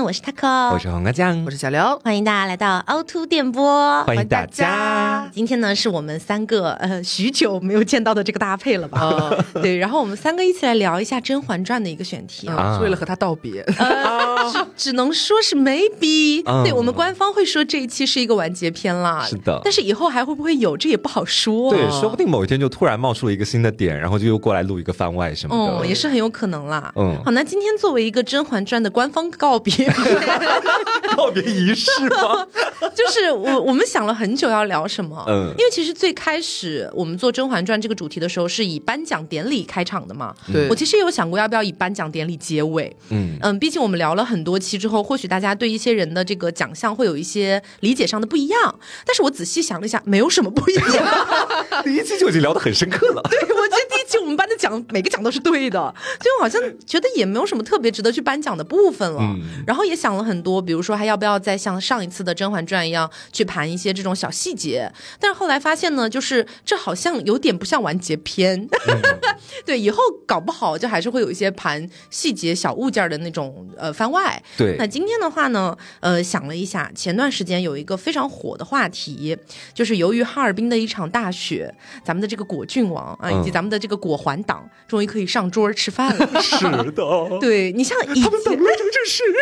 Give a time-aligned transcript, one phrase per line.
[0.00, 5.28] 们，我是 taco，我是黄瓜酱，我是小刘，欢迎大家来到凹凸电波，欢迎大家。
[5.32, 9.30] 今天呢，是我们三个呃许久没有见到的这个搭配了吧？
[9.60, 26.90] 对，然后我们三个一起来聊一下《甄嬛传》的一个选题啊，是为了和他道别，呃，只只能说是 maybe，对我们官方会说这一期是一个完结篇啦，是的，但是以后还会不会有，这也不好说，对，说不定某一天就突然冒出了一个新的点，然后就又过来录一个番外什么的，也是很有可能啦。
[26.96, 29.89] 嗯，好，那今天作为一个《甄嬛传》的官方告别。
[31.16, 32.46] 告别仪式吗？
[32.94, 43.38] 就是我我们想了很久要聊什么，嗯，因为其实最开始我们做《甄嬛传》这个主题的时候是以颁奖典礼开场的嘛，对，我其实有想过要不要以颁奖典礼结尾，嗯。
[43.42, 50.84] 嗯，毕竟我们聊了很多期之后，或许大家对一些人的这个奖项会有一些理解上的不一样，但是我仔细想了一下，没有什么不一样，
[51.84, 59.22] 第一期就已经聊得很深刻了，对我觉得第一期我们颁的奖每个奖都是对的，就好像觉得也没有什么特别值得去颁奖的部分了。
[59.66, 68.68] 然后也想了很多，比如说还要不要再像上一次的《甄嬛传》一样去盘一些这种小细节，但是后来发现呢，就是这好像有点不像完结篇。
[69.64, 74.42] 对，以后搞不好就还是会有一些盘细节小物件的那种呃番外。
[74.56, 79.36] 对，那今天的话呢，呃，想了一下，前段时间有一个非常火的话题，
[79.74, 81.72] 就是由于哈尔滨的一场大雪，
[82.04, 86.40] 咱们的这个果郡王啊，以及咱们的这个果环党，终于可以上桌吃饭了。
[86.40, 88.30] 是的， 对你像以前。
[88.92, 89.34] 这十年，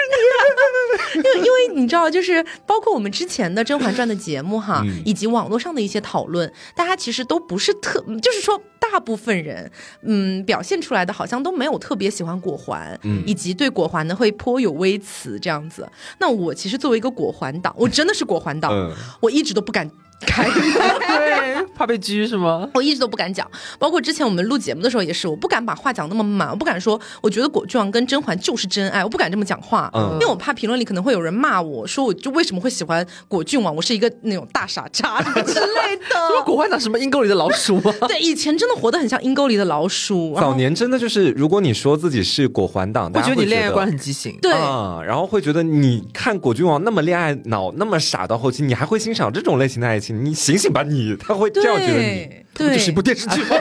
[1.14, 9.70] 因 为因为你知道，就是包括我们之前的《甄嬛传》的节目哈，以及网络上的一些讨论，大家其实都不是特，就是说大部分人，
[10.02, 15.88] 嗯，表现出来的好像都没有特别喜欢果环，以及对果环呢会颇有微词这样子。
[16.18, 18.72] 那我其实作为一个果环党，我真的是果环党，
[19.20, 19.90] 我一直都不敢。
[20.26, 22.68] 开对，怕被拘是吗？
[22.74, 36.16] 我一直都不敢讲，包括之前我们录节目的时候也是，我不敢把话讲那么满，我不敢说，我觉得果郡王跟甄嬛就是真爱，我不敢这么讲话，嗯，因为我怕评论里可能会有人骂我说，我就为什么会喜欢果郡王，我是一个那种大傻叉之类的。
[36.28, 36.78] 什么果环党？
[36.78, 37.94] 什么阴沟里的老鼠吗？
[38.08, 40.34] 对，以前真的活得很像阴沟里的老鼠。
[40.34, 44.36] 早年真的就是，如果你说自己是果环党，我觉得你恋爱观很畸形。
[44.42, 50.07] 对，然后会觉得你看果郡王那么恋爱脑，那么傻，到后期你还会欣赏这种类型的爱情？
[50.12, 50.82] 你醒醒吧！
[50.82, 53.42] 你他会这样觉得你，这是一部电视剧。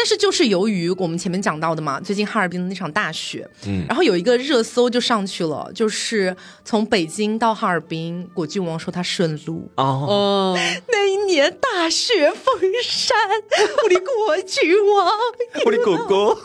[0.00, 6.34] 但是就是由于我们前面讲到的嘛，最近哈尔滨的那场大雪，嗯，然后有一个热搜就上去了，就是
[6.64, 9.70] 从北京到哈尔滨，果郡王说他顺路。
[9.76, 10.56] 哦，
[10.88, 13.14] 那一年大雪封山，
[13.84, 15.06] 我的果郡王，
[15.66, 16.38] 我的狗狗，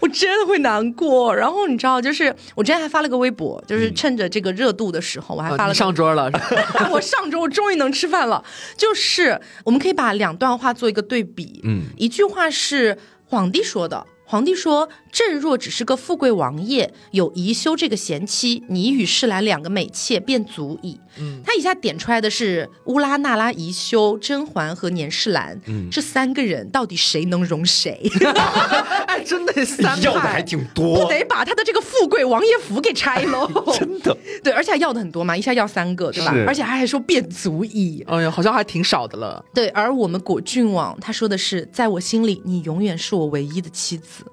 [0.00, 1.36] 我真的会难过。
[1.36, 6.32] 然后你知道，就是我之前还发了个微博，就是趁着这个热度的时候，我还发了上桌了，
[6.90, 8.42] 我上桌我终于能吃饭了。
[8.78, 12.96] 就是我们可以把两段话做一个对比，嗯，一句话是是
[13.26, 14.06] 皇帝说的。
[14.24, 28.08] 皇帝说：“朕若只是个富贵王爷，有宜修这个贤妻，你与世兰两个美妾便足矣。”嗯，他一下点出来的是乌拉那拉、宜修、甄嬛和年世兰，嗯，这三个人到底谁能容谁？
[29.08, 33.50] 哎，真的三要的还挺多，不得把他的这个富贵王爷府给拆喽？
[33.76, 36.32] 真的，对，而且还要的很多嘛，一下要三个，对吧？
[36.46, 38.04] 而且他还说便足矣。
[38.06, 39.44] 哎呀，好像还挺少的了。
[39.52, 44.24] 对，而我们果郡王他说的是，在我心里，你永远是我唯一的妻子。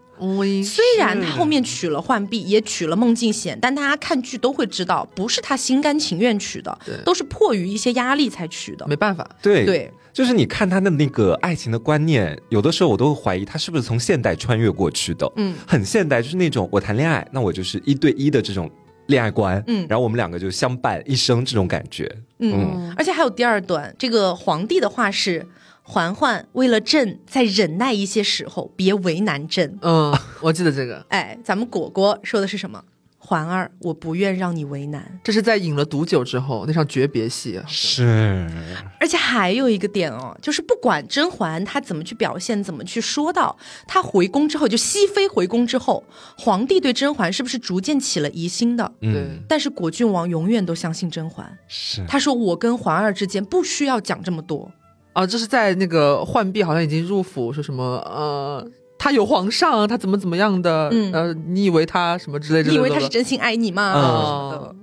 [0.63, 9.29] 虽然他后面娶了浣碧，也娶了孟静娴，但大家看剧都会知道，不是他心甘情愿娶的，都是迫于一些压力才娶的，没办法。
[9.41, 15.31] 对对，就是你看他的那个爱情的观念，有的时候我都会怀疑他是不是从现代穿越过去的。
[15.35, 18.69] 嗯，很现代，就是那种我谈恋爱，那我就是一对一的这种
[19.07, 19.61] 恋爱观。
[19.67, 22.09] 嗯，然后我们两个就相伴一生这种感觉。
[22.39, 25.45] 嗯，而且还有第二段，这个皇帝的话是。
[25.87, 29.77] 嬛嬛为了朕再忍耐一些时候，别为难朕。
[29.81, 31.05] 嗯，我记得这个。
[31.09, 32.83] 哎，咱们果果说的是什么？
[33.19, 35.19] 嬛儿，我不愿让你为难。
[35.23, 37.59] 这是在饮了毒酒之后那场诀别戏。
[37.67, 38.47] 是。
[38.99, 43.57] 而且还有一个点哦，就是不管甄嬛她怎么去表现，怎么去说到
[43.87, 46.03] 她回宫之后，就熹妃回宫之后，
[46.37, 48.91] 皇帝对甄嬛是不是逐渐起了疑心的？
[49.01, 49.39] 嗯。
[49.47, 51.57] 但是果郡王永远都相信甄嬛。
[51.67, 52.05] 是。
[52.07, 54.71] 他说：“我跟嬛儿之间不需要讲这么多。”
[55.15, 62.69] 啊，这是在那个浣碧好像已经入府，说什么呃，他有皇上，他怎么怎么样的，嗯呃，你以为他什么之类的？
[62.69, 64.75] 你以为他是真心爱你吗？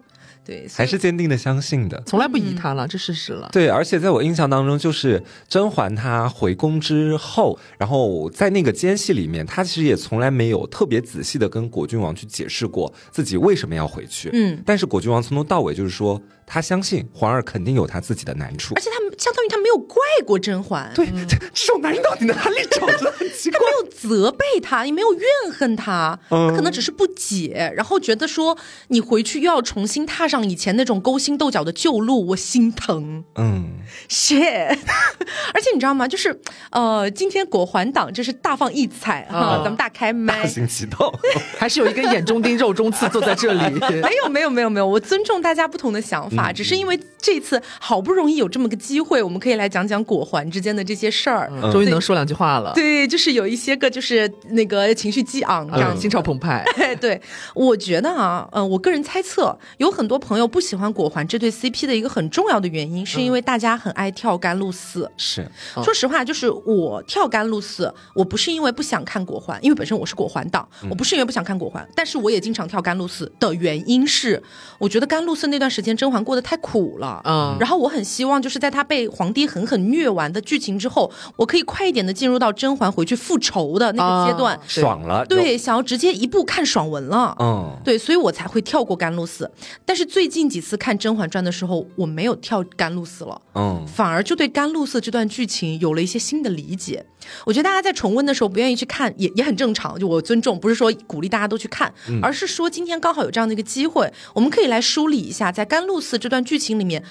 [0.45, 3.49] 对，还是坚定的相信的，从来不疑他了，这事实了。
[3.53, 14.31] 对，而且在我印象当中，就是甄嬛她回宫之后，然后在那个间隙里面，她其实也从来没有特别仔细的跟果郡王去解释过自己为什么要回去。
[14.33, 19.12] 嗯，但是果郡王从头到尾就是说，他相信皇儿肯定有他自己的难处，而且他们。
[19.23, 22.85] 相当于他没有怪过甄嬛，对，这这种男人到底哪里找？
[22.89, 23.61] 真的很奇怪。
[23.61, 25.23] 他没有责备他，也没有怨
[25.53, 28.59] 恨他，他可能只是不解，然后觉得说
[28.89, 33.23] 你回去又要重新踏上以前那种勾心斗角的旧路，我心疼。
[33.37, 33.75] 嗯
[34.09, 34.77] ，shit。
[35.55, 36.09] 而且你知道吗？
[36.09, 36.41] 就是
[36.71, 41.15] 呃，今天果环党就是大放异彩哈，咱们大开麦，大行其道，
[41.57, 43.63] 还是有一根眼中钉、肉中刺坐在这里。
[44.03, 52.73] 没有没有没有没有，我尊重大家不同的想法，只是因为这次好不容易有这么个机会，我们可以来讲讲果环之间的这些事儿，终于能说两句话了。
[52.75, 56.65] 对，就是有一些个就是那个情绪激昂，这样心潮澎湃。
[57.01, 57.21] 对，
[57.55, 65.11] 我觉得啊，嗯，我个人猜测，有很多朋友不喜欢果环这对 CP 的一个很重要的原因，是因为大家很爱跳甘露寺。
[65.17, 65.45] 是，
[65.83, 74.41] 说实话，就是我跳甘露寺，我不是因为不想看果环，因为本身我是果环党，我不是因为不想看果环，但是我也经常跳甘露寺的原因是，
[74.79, 89.51] 我觉得甘露寺那段时间甄嬛过得太苦了，嗯，然后我很希望就是在她被皇帝狠狠虐完的剧情之后，我可以快一点的进入到甄嬛回去复仇的那个阶段，爽了，对，想要直接一步看爽文了，嗯，对，所以我才会跳过甘露寺，
[89.87, 97.07] 但是最近几次看《甄嬛传》的时候，我没有跳甘露寺了，嗯，反而就对甘露寺这段剧情有了一些新的理解。
[97.47, 101.91] 我觉得大家在重温的时候不愿意去看，也也很正常，就我尊重，不是说鼓励大家都去看，
[102.21, 107.03] 而是说今天刚好有这样的一个机会，我们可以来梳理一下，在甘露寺这段剧情里面。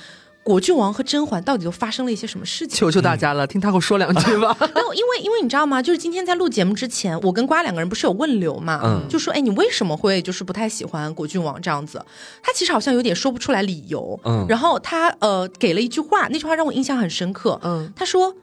[0.43, 2.75] 果郡王和甄嬛到底都发生了一些什么事情？
[2.75, 4.57] 求求大家了，听他给我说两句吧。
[4.59, 5.81] 没有，因为因为你知道吗？
[5.81, 8.81] 就是今天在录节目之前，我跟瓜两个人不是有问刘嘛？
[8.83, 12.03] 嗯，就说哎，你为什么会就是不太喜欢果郡王这样子？
[12.41, 14.19] 他其实好像有点说不出来理由。
[14.23, 17.59] 嗯，然后他呃给了一句话，那句话让我印象很深刻。
[17.63, 18.35] 嗯，他说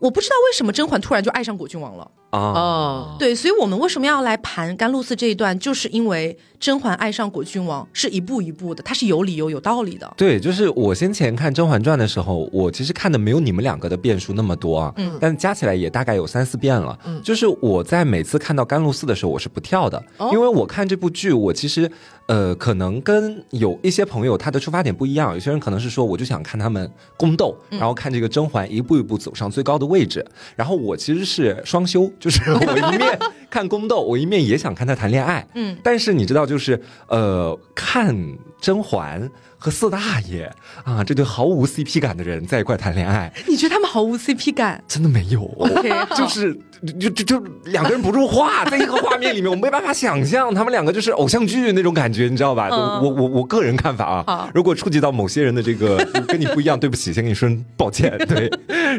[0.00, 2.10] 我不知道为什么甄嬛突然就爱上果郡王了。
[2.32, 5.58] 啊，对，所以我们为什么要来盘甘露寺这一段？
[5.58, 6.36] 就是因为。
[6.62, 10.08] 甄嬛爱上果郡王是一步一步的，它是有理由、有道理的。
[10.16, 16.96] 对，就是我先前看《甄嬛传》的时候，我其实看的没有你们两个的变数那么多啊，嗯，但加起来也大概有三四遍了。
[17.04, 20.00] 嗯，就是我在每次看到甘露寺的时候，我是不跳的，
[20.30, 21.90] 因为我看这部剧，我其实
[22.26, 25.34] 呃，可能跟有一些朋友他的出发点不一样。
[25.34, 30.24] 有些人可能是说，我就想看他们宫斗，然后看这个甄嬛一步一步走上最高的位置。
[30.54, 33.18] 然后我其实是双修，就是 我一面
[33.50, 35.44] 看宫斗，我一面也想看他谈恋爱。
[35.54, 36.46] 嗯， 但是你知道。
[36.46, 38.14] 就是呃，看
[38.60, 39.28] 甄嬛
[39.58, 40.44] 和四大爷
[40.84, 44.82] 啊，这对毫无 CP 感的人在一块谈恋爱，你觉得他们毫无 CP 感？
[44.86, 45.40] 真的没有，
[46.16, 46.56] 就是。
[47.00, 52.68] 就就就两个人不入画，在一个画面里面，我没办法想象他们两个就是偶像剧那种感觉，你知道吧？
[52.70, 55.96] 我我我个人看法啊，如果触及到某些人的这个
[56.26, 58.18] 跟你不一样，对不起，先跟你说抱歉。
[58.26, 58.50] 对，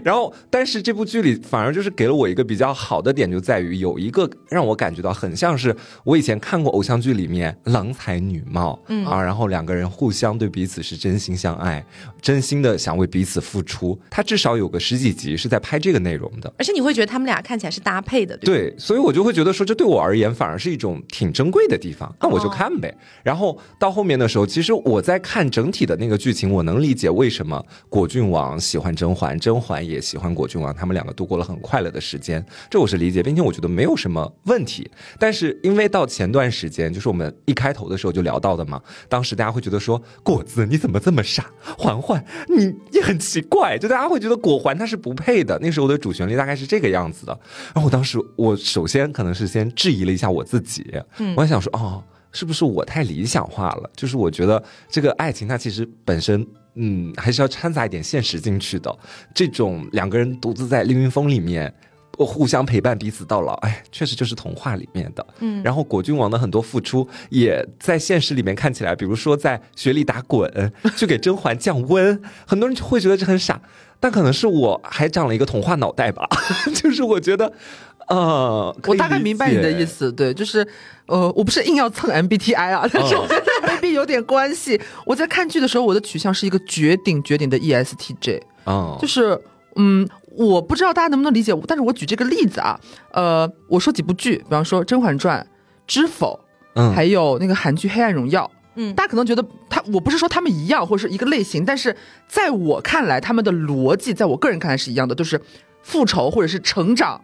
[0.01, 5.75] 然后但是这部剧里反而就是给了我一个比较好的点，就在于有一个让我感觉到很像是
[6.05, 11.85] 我以前看过偶像剧里面郎才女貌啊，然后两个人互相对彼此是真心相爱，
[12.21, 13.99] 真心的想为彼此付出。
[14.09, 17.72] 他至少有个十几集是在拍这个内容的，而且你会觉得他们俩看起来。
[17.73, 22.15] 是搭配的，对，所以我就会觉得说，这对我而言反而是一种挺珍贵的地方。
[22.21, 22.95] 那我就看呗。
[23.23, 34.89] 然后到后面的时候，其实我在看整体的那个剧情，我能理解为什么果郡王喜欢甄嬛，甄嬛也喜欢果郡王，他们两个度过了很快乐的时间，这我是理解，并且我觉得没有什么问题。
[35.17, 38.79] 但是因为到前段时间，就是我们一开头的时候就聊到的嘛，
[39.09, 41.45] 当时大家会觉得说，果子你怎么这么傻？
[41.77, 45.57] 嬛嬛你也很奇怪，就大家会觉得果环他是不配的。
[45.61, 47.39] 那时候的主旋律大概是这个样子的。
[47.73, 50.85] 然后我当时，我首先可能是先质疑了一下我自己，
[51.17, 53.89] 嗯，我想说，哦，是不是我太理想化了？
[53.95, 58.95] 就是我觉得这个爱情它其实本身，嗯，还是要掺杂一点现实进去的。
[59.33, 61.73] 这种两个人独自在凌云峰里面，
[62.17, 65.25] 互相陪伴彼此到老，哎，确实就是童话里面的。
[65.39, 70.51] 嗯，然后果郡王的很多付出，也在现实里面看起来，比如说在雪里打滚，
[70.97, 73.61] 去给甄嬛降温，很多人就会觉得这很傻。
[74.03, 76.27] 但可能是我还长了一个童话脑袋吧，
[76.75, 77.49] 就是我觉得，
[78.09, 80.67] 呃，我大概明白你的意思，对，就是，
[81.05, 84.77] 呃，我不是硬要蹭 MBTI 啊，但是我觉得未必有点关系。
[85.05, 89.39] 我在看剧的时候，我的取向是一个绝顶绝顶的 ESTJ，啊，就是，
[89.77, 90.05] 嗯，
[90.35, 92.77] 我不知道大家能不能理解我，但是我举这个例子啊，
[93.13, 95.39] 呃，我说几部剧，比方说《甄嬛传》
[95.87, 96.37] 《知否》，
[96.75, 98.43] 嗯，还有那个韩剧《黑暗荣耀》。
[98.75, 101.95] 嗯，大家可能觉得他，我不是说他们一样或者是一个类型，但是
[102.27, 105.39] 在我看来，他们的逻辑在我个人看来是一样的，就是
[105.81, 107.21] 复仇或者是成长，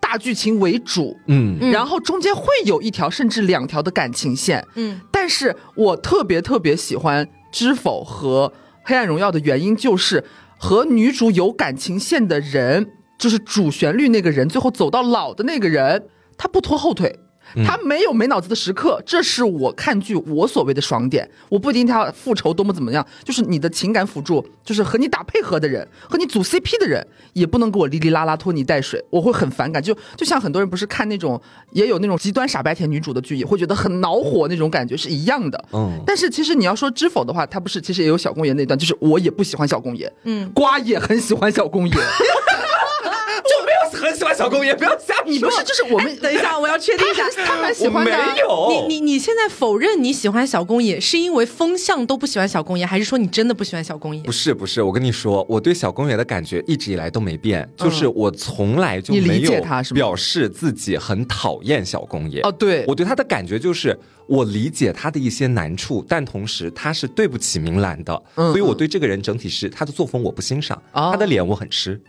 [0.00, 8.48] 大剧情为主，嗯，然后中间会有一条甚至两条的感情线，嗯，但是我特别特别喜欢《知否》和
[8.84, 10.22] 《黑暗荣耀》的原因就是
[10.58, 12.86] 和女主有感情线的人，
[13.18, 16.06] 就是主旋律那个人，最后走到老的那个人，
[16.38, 17.18] 他不拖后腿。
[17.64, 21.28] 他没有没脑子的时刻，这是我看剧我所谓的爽点。
[21.48, 29.82] 我不一定他复仇多么怎么样，就是你的情感辅助，就是和你打配合的人，和你组 CP 的人，也不能给我哩哩啦啦拖泥带水，我会很反感。
[29.82, 31.40] 就就像很多人不是看那种
[31.72, 35.64] 也有那种极端傻白甜女主的剧，也会觉得很恼火那种感觉是一样的。
[35.72, 41.94] 嗯，但是其实你要说知否的话，他不是其实也有小公爷那段，就是我也不喜欢小公爷，嗯，瓜也很喜欢小公爷。
[44.04, 48.10] 很喜欢小公爷，不要瞎你不是，就是我们等一下，我要确定一下，他蛮喜欢的。
[48.10, 54.22] 没有，你你你现在否认你喜欢小公爷，是因为风向都不喜欢小公爷，还是说你真的不喜欢小公爷？
[54.22, 59.62] 不是不是，我跟你说，我对小公爷的感觉一直以来都没变，就是我从来就没有
[59.94, 62.40] 表示自己很讨厌小公爷。
[62.42, 72.00] 哦，对，我对他的感觉就是我理解他的一些难处，但同时他是对不起明兰的，所以我对这个人整体是他的作风我不欣赏，他的脸我很吃。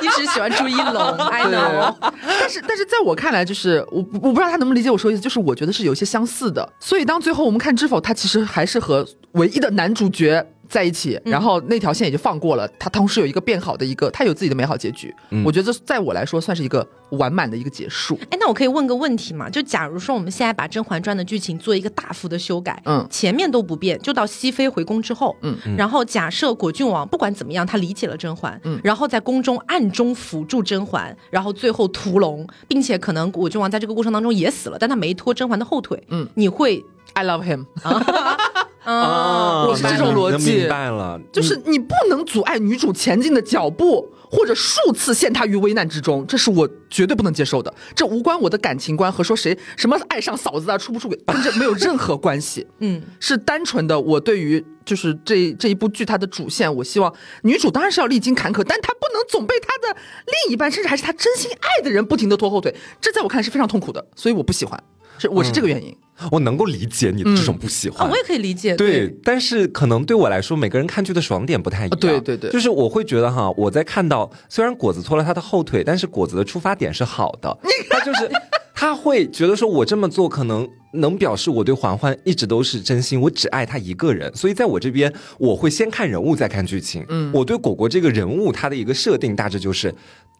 [0.04, 0.94] 一直喜欢朱一龙，
[1.28, 1.94] I know。
[2.00, 6.66] 但是，但是在我看来，就是我我不知道他能不能理解我说的意思，就是我觉得是有一些相似的。
[6.80, 10.44] 所以，当最后我们看《知否》，他其实还是和唯一的男主角。
[10.70, 12.66] 在一起，然后那条线也就放过了。
[12.78, 15.12] 他同时有一个变好的一个，他有自己的美好结局。
[15.44, 18.16] 我觉得在我来说算是一个完满的一个结束。
[18.30, 19.50] 哎，那我可以问个问题嘛？
[19.50, 36.84] 就假如说我们现在把《甄嬛传》的剧情做一个大幅的修改，嗯，前面都不变，就到熹妃回宫之后，嗯，然后假设果郡王不管怎么样，他理解了甄嬛，嗯，然后在宫中暗中辅助甄嬛，然后最后屠龙，并且可能果郡王在这个过程当中也死了，但他没拖甄嬛的后腿，嗯，你会
[37.14, 37.66] I love him。
[38.82, 47.72] 啊，我是这种逻辑，明白了，就是你不能阻碍女主前进的脚步，或者数次陷她于危难之中，这是我绝对不能接受的。
[47.94, 52.66] 这无关我的感情观和说谁什么爱上嫂子啊出不出轨，跟这没有任何关系。
[52.78, 59.94] 嗯，是单纯的我对于就是这这一部剧它的主线，我希望女主当然是要历经坎坷，但她不能总被她的
[60.26, 64.82] 另一半，甚至还是她真心爱的人不停的拖后腿，这在我看来是非常痛苦的，所以我不喜欢。
[65.18, 65.94] 是，我是这个原因。
[66.30, 68.74] 我能够理解你的这种不喜欢，我也可以理解。
[68.76, 71.98] 对，但是可能对我来说，每个人看剧的爽点不太一样。
[71.98, 77.56] 对对对，就是我会觉得哈，我在看到虽然果子拖了他的后腿，但是果子的出发点是好的。
[77.88, 78.30] 他就是
[78.74, 84.34] 他会觉得说，我这么做可能能表示我对嬛嬛一直都是真心，我只爱他一个人。
[84.34, 87.04] 所以在我这边，我会先看人物，再看剧情。
[87.08, 89.94] 嗯，我对果果这个人物，他的一个设定大致就是。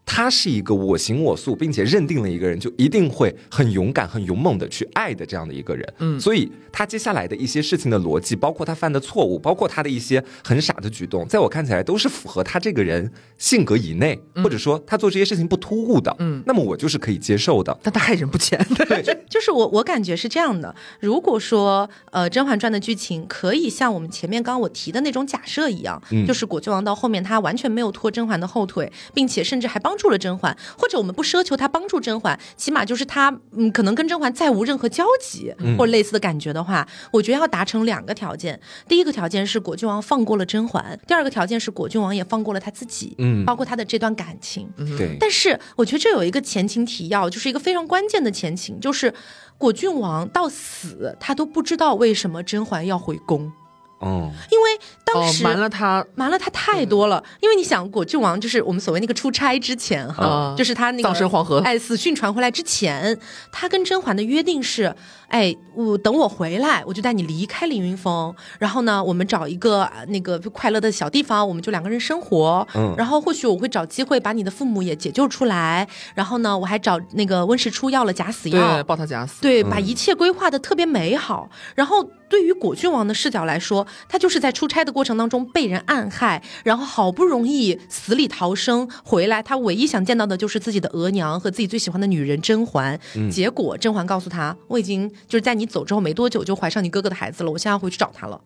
[0.07, 5.95] 他是一个我行我素，并且认定了一个人就一定会很勇敢、很勇猛的去爱的这样的一个人。
[5.99, 16.15] 嗯，所以他接下来的一些事情的逻辑，包括他犯的错误，包括他的一些很傻的举动，在我看起来都是符合他这个人性格以内，或者说他做这些事情不突兀的。
[16.19, 17.79] 嗯，那么我就是可以接受的。
[17.81, 18.59] 但他害人不浅。
[18.89, 20.75] 对， 就是我我感觉是这样的。
[20.99, 29.90] 如果说呃《甄嬛传》的剧情可以像我们前面刚刚我提的那种假设一样，就是果郡王到后面他完全没有拖甄嬛的后腿，并且甚至还帮。
[29.97, 38.61] 助了甄嬛，或者我们不奢求他帮助甄嬛，起码就是他嗯，可能跟甄嬛再无任何交集，或者类似的感觉的话，我觉得要达成两个条件。
[38.89, 44.69] 第一个条件是果郡王放过了甄嬛，第二个条件是果郡王也放过了他自己，嗯，包括他的这段感情。
[44.97, 45.17] 对。
[45.21, 49.13] 但是我觉得这有一个前情提要，就是一个非常关键的前情，就是
[49.59, 53.53] 果郡王到死他都不知道为什么甄嬛要回宫。
[54.01, 54.81] 哦，因为
[55.15, 57.23] 当时瞒了他，瞒了他太多了。
[57.41, 63.19] 因为你想，果郡王就是我们所谓那个出差之前哈，就是他那个葬身黄河，哎，死讯传回来之前，
[63.51, 64.95] 他跟甄嬛的约定是，
[65.31, 72.67] 哎，我等我回来，我就带你离开凌云峰，然后呢，我们找一个那个快乐的小地方，我们就两个人生活。
[72.75, 82.11] 嗯，然后或许我会找机会把你的父母也解救出来，然后呢，我还找那个温实初要了假死药，对，抱他假死，对，把一切规划的特别美好，然后。
[82.31, 92.97] 对于果郡王的视角来说，他就是在出差的过程当中被人暗害，然后好不容易死里逃生回来，他唯一想见到的就是自己的额娘和自己最喜欢的女人甄嬛。
[93.17, 98.41] 嗯结果甄嬛告诉他，我已经就是在你走之后没多久就怀上你哥哥的孩子了，我现在要回去找他了。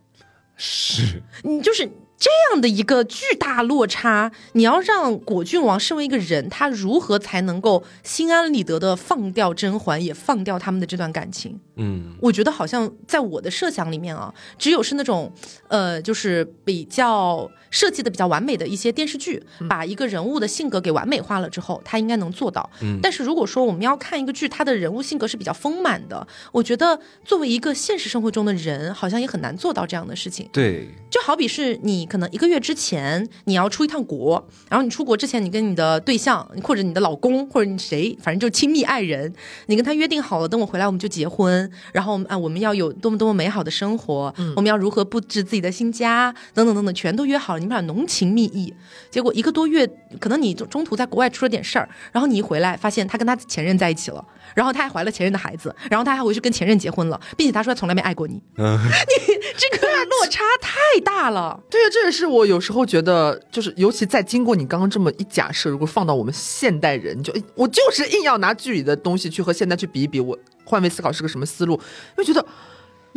[0.57, 1.91] 是你就是。
[2.17, 11.61] 这样的一个巨大落差，你要让果郡王身为一个人，他如何才能够心安理得的放掉甄嬛，也放掉他们的这段感情？
[11.77, 15.33] 嗯，我觉得好像在我的设想里面啊，只有是那种，
[15.69, 22.71] 呃，就是比较设计的比较完美的一些电视剧，把一个人物的性格给完美化了之后，他应该能做到。
[22.81, 30.49] 嗯，但是如果说我们要看一个剧，他的人物性格是比较丰满的，我觉得作为一个现实生活中的人，好像也很难做到这样的事情。
[30.53, 32.05] 对，就好比是你。
[32.05, 39.33] 可能一个月之前你要出一趟国，然后你出国之前，你跟你的对象或者你的老公或者你谁，反正就亲密爱人，
[39.67, 41.64] 你跟他约定好了，等我回来我们就结婚。
[41.69, 48.73] 婚，然后啊我们要有多么多么美好的生活，我们要如何布置自己的新家，等等等等，全都约好了，你们俩浓情蜜意。
[49.11, 54.25] 结果一个多月，可能你中途在国外出了点事儿，然后你一回来发现他跟他前任在一起了。
[54.55, 58.41] 然后他还怀了前任的孩子，然后他还回去跟前任结婚了，并且他说她从来没爱过你。
[58.57, 61.59] 嗯， 你这个落差太大了。
[61.69, 71.81] 对啊，这也是我有时候觉得，就是尤其在经过你刚刚这么一假设，如果放到我们现代人，就我就是硬要拿剧里的东西去和现代去比一比，我换位思考是个什么思路？
[72.17, 72.47] 就觉得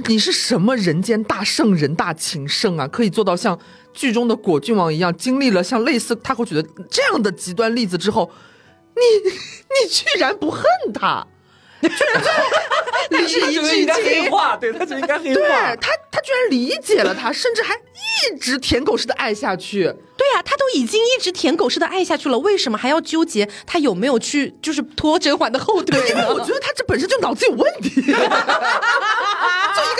[0.07, 3.57] 你是什么人间大圣人大情圣啊，可以做到像
[3.93, 8.31] 剧中的果郡王一样，经历了像类似他会举的这样的极端例子之后。
[8.99, 11.27] 你你居然不恨他，
[11.79, 12.31] 你居然说，
[13.11, 13.39] 你是
[13.79, 15.35] 一句黑话，对他就应该黑话。
[15.35, 15.47] 对
[15.79, 19.83] 他，他居然理解了他，甚至还一直舔狗式的爱下去。
[20.17, 25.99] 对呀，他都已经一直舔狗式的爱下去了，为什么还要纠结他有没有去就是拖甄嬛的后腿？
[26.09, 27.89] 因为我觉得他这本身就脑子有问题。
[27.89, 28.17] 就一个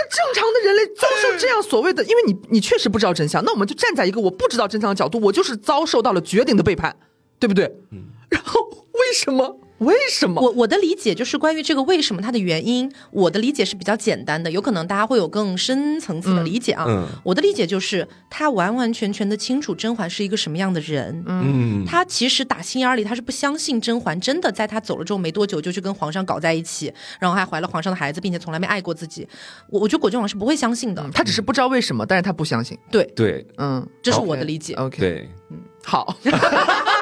[0.10, 6.98] 正常的人类遭受这样所谓的，因为你你确实不知道真相，那我们就站在一个我不知道真相的角度，我就是遭受到了绝顶的背叛，
[7.40, 7.66] 对不对？
[7.92, 8.68] 嗯，然后。
[8.98, 9.60] 为什么？
[9.80, 10.42] 为什么？
[10.42, 16.86] 我我的理解就是关于这个为什么它的原因，我的理解是比较简单的，有可能大家会有更深层次的理解啊。
[16.88, 21.24] 嗯，我的理解就是他完完全全的清楚甄嬛是一个什么样的人。
[21.28, 29.28] 嗯，他其实打心眼里他是不相信甄嬛真的在他走了之后没多久就去跟皇上搞在一起，然后还怀了皇上的孩子，并且从来没爱过自己。
[29.70, 32.78] 我我觉得果郡王是不会相信的，他只是不知道为什么，但是他不相信。
[32.90, 34.74] 对对，嗯，这是我的理解。
[34.74, 36.18] OK，对，嗯，好。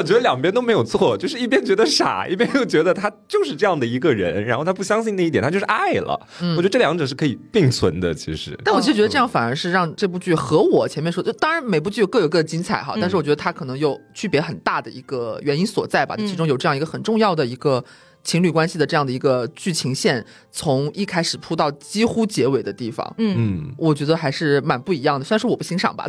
[0.00, 6.18] 我觉得两边都没有错， 就是一边觉得傻，一边又觉得他就是这样的一个人，然后他不相信那一点，他就是爱了。
[6.40, 8.58] 我觉得这两者是可以并存的，其实。
[8.64, 16.16] 但我其实觉得这样反而是让这部剧和我前面说，就当然每部剧各有各的精彩哈，但是我觉得它可能有区别很大的一个原因所在吧。
[16.16, 17.84] 其中有这样一个很重要的一个
[18.24, 25.24] 情侣关系的这样的一个剧情线，从一开始铺到几乎结尾的地方，嗯，我觉得还是蛮不一样的。
[25.24, 26.06] 虽然说我不欣赏吧。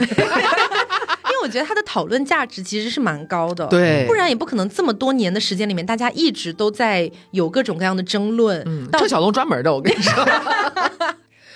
[1.41, 8.61] 我觉得他的讨论价值其实是蛮高的，对，不然也不可能这么多年的时间里面，大家一直都在有各种各样的争论。
[8.65, 10.25] 嗯，郑晓龙专门的，我跟你说。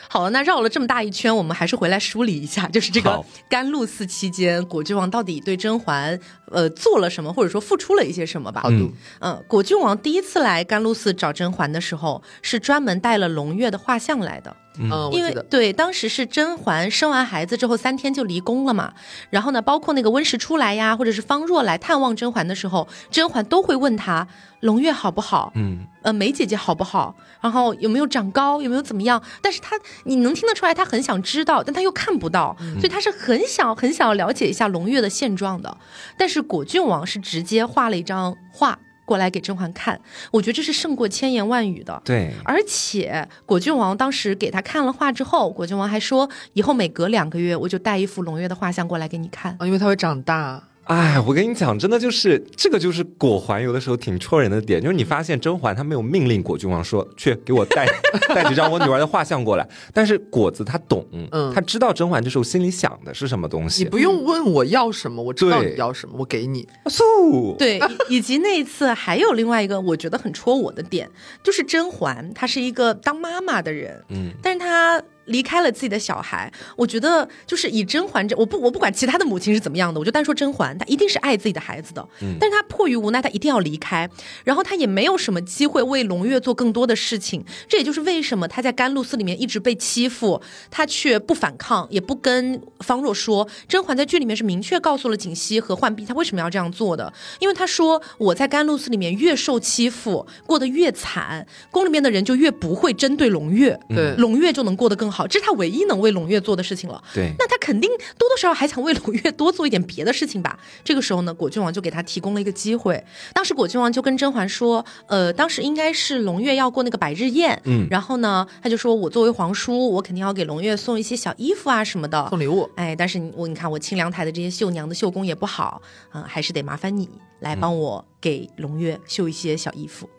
[0.08, 6.18] 好了，那绕了这么大一圈，我们还是回来梳理一下，就是这个甘露寺期间，果郡王到底对甄嬛
[6.52, 8.62] 呃做了什么，或者说付出了一些什么吧？
[8.70, 14.56] 嗯嗯，果郡王第一次来甘露寺找甄嬛的时候，是专门带了胧月的画像来的。
[14.80, 18.94] 嗯，因为对，当时是甄嬛生完孩子之后三天就离宫了嘛，
[19.30, 24.28] 然后呢，包括那个温实初来呀，或者是方若来探望甄嬛的时候，甄嬛都会问他
[24.62, 35.78] 胧月好不好，嗯，呃，梅姐姐好不好，然后有没有长高，有没有怎么样，但是他你能听得出来，他很想知道，但他又看不到，所以他是很想很想要了解一下胧月的现状的，
[36.18, 38.80] 但是果郡王是直接画了一张画。
[39.06, 40.00] 过来给甄嬛看，
[40.32, 42.02] 我觉得这是胜过千言万语的。
[42.04, 50.62] 对，而且果郡王当时给他看了画之后，果郡王还说，以后每隔两个月我就带一幅胧月的画像过来给你看，因为他会长大。
[50.86, 57.88] 哎，我跟你讲，真的就是这个，就是果环有的时候挺戳人的点，就是你发现甄嬛她没有命令果郡王说去给我带
[58.36, 63.84] 带几张我女儿的画像过来，但是果子他懂，嗯，他知道甄嬛这时候心里想的是什么东西。
[63.84, 66.68] 你不用问我要什么，我知道你要什么，我给你。
[66.88, 71.10] 素对，以及那一次还有另外一个我觉得很戳我的点，
[71.44, 75.02] 就是甄嬛她是一个当妈妈的人，嗯，但是她。
[75.26, 84.10] 离开了自己的小孩，我觉得就是以甄嬛这，我不我不管其他的母亲是怎么样的，我就单说甄嬛，她一定是爱自己的孩子的，嗯，但是她迫于无奈，她一定要离开，
[84.44, 93.48] 然后她也没有什么机会为胧月做更多的事情，这也就是为什么她在甘露寺里面一直被欺负，她却不反抗，也不跟方若说。
[93.68, 105.15] 甄嬛在剧里面是明确告诉了锦汐和浣碧，她为什么要这样做的，因为她说我在甘露寺里面越受欺负，过得越惨，宫里面的人就越不会针对胧月，对，胧月就能过得更好。
[105.16, 107.02] 好，这是他唯一能为胧月做的事情了。
[107.14, 110.60] 对，那他肯定多多少少还想为胧月多做一点别的事情吧？
[110.84, 113.02] 这个时候呢，果郡王就给他提供了一个机会。
[113.34, 122.70] 当时果郡王就跟甄嬛说：“呃，当时应该是胧月要过那个百日宴，嗯，然后呢，他就说我作为皇叔，我肯定要给胧月送一些小衣服啊什么的，送礼物。
[122.76, 125.82] 哎，但是我你看我清凉台的这些绣娘的绣工也不好，
[126.14, 127.08] 嗯，还是得麻烦你
[127.40, 130.10] 来帮我给胧月绣一些小衣服。”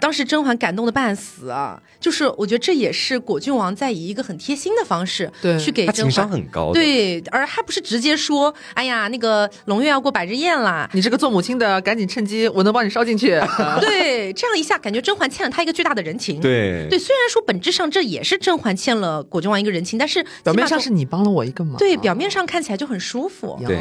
[0.00, 13.38] 当时甄嬛感动的半死啊，就是我觉得这也是果郡王在以一个很贴心的方式，对，去给甄嬛，情商很高，对，而还不是直接说，哎呀，那个胧月要过百日宴啦，你这个做母亲的，赶紧趁机，我能帮你捎进去。
[13.80, 16.40] 对，这样一下感觉甄嬛欠了他一个巨大的人情。
[16.40, 23.60] 对，对，虽然说本质上这也是甄嬛欠了果郡王一个人情，但是表面上是你帮了我一个忙，对，表面上看起来就很舒服。
[23.66, 23.78] 对。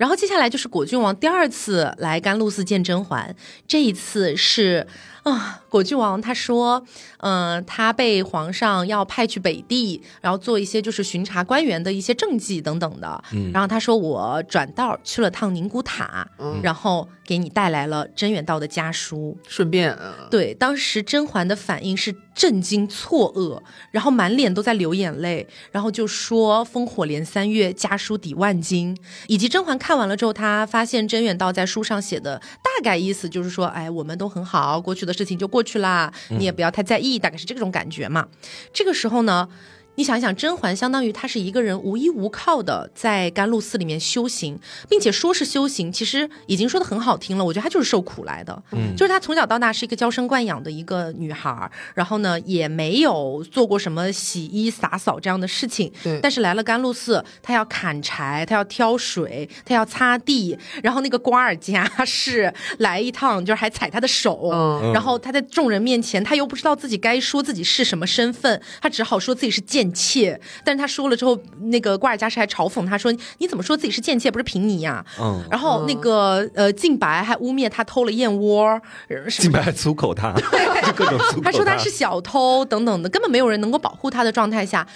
[0.00, 3.36] 然后接下来就是果郡王第二次来甘露寺见甄嬛，
[3.68, 4.86] 这一次是。
[5.22, 6.82] 啊，果郡王他说，
[7.18, 13.22] 嗯，他被皇上要派去北地，然后做一些就是巡查官员的一些政绩等等的。
[13.32, 19.96] 嗯，然后他说我转道去了趟宁古塔，嗯，然后给你带来了甄远道的家书，顺便，
[20.30, 35.09] 对，当时甄嬛的反应是震惊错愕，然后满脸都在流眼泪，然后就说烽火连三月，家书抵万金，以及甄嬛看完了之后，她发现甄远道在书上写的大概意思就是说，哎，我们都很好，过去的。
[35.12, 38.28] 事情就过去啦，你也不要太在意，大概是这种感觉嘛。
[38.72, 39.48] 这个时候呢。
[39.96, 47.44] 你想一想，甄嬛相当于她是一个人无依无靠的在甘露寺里面修行，并且说是修行，其实已经说的很好听了。
[47.44, 56.18] 我觉得她就是受苦来的，嗯，就是她从小到大是一个娇生惯养的一个女孩，然后呢也没有做过什么洗衣洒扫这样的事情，对。
[56.22, 64.50] 但是来了甘露寺，她要砍柴，她要挑水，她要擦地，然后那个瓜尔佳是来一趟，就是还踩她的手，
[64.94, 69.79] 然后她在众人面前，她又不知道自己该说自己是什么身份，她只好说自己是贱。
[69.92, 78.80] 妾，但是他说了之后，那个瓜尔佳氏还嘲讽他说：“你怎么说自己是贱妾，不是平尼呀？”嗯，然后那个呃，静白还污蔑他偷了燕窝，
[79.28, 80.32] 静白还粗口他，
[80.86, 84.86] 就各种粗口他说他是小偷等等的，根本没有人能够保护他的状态下。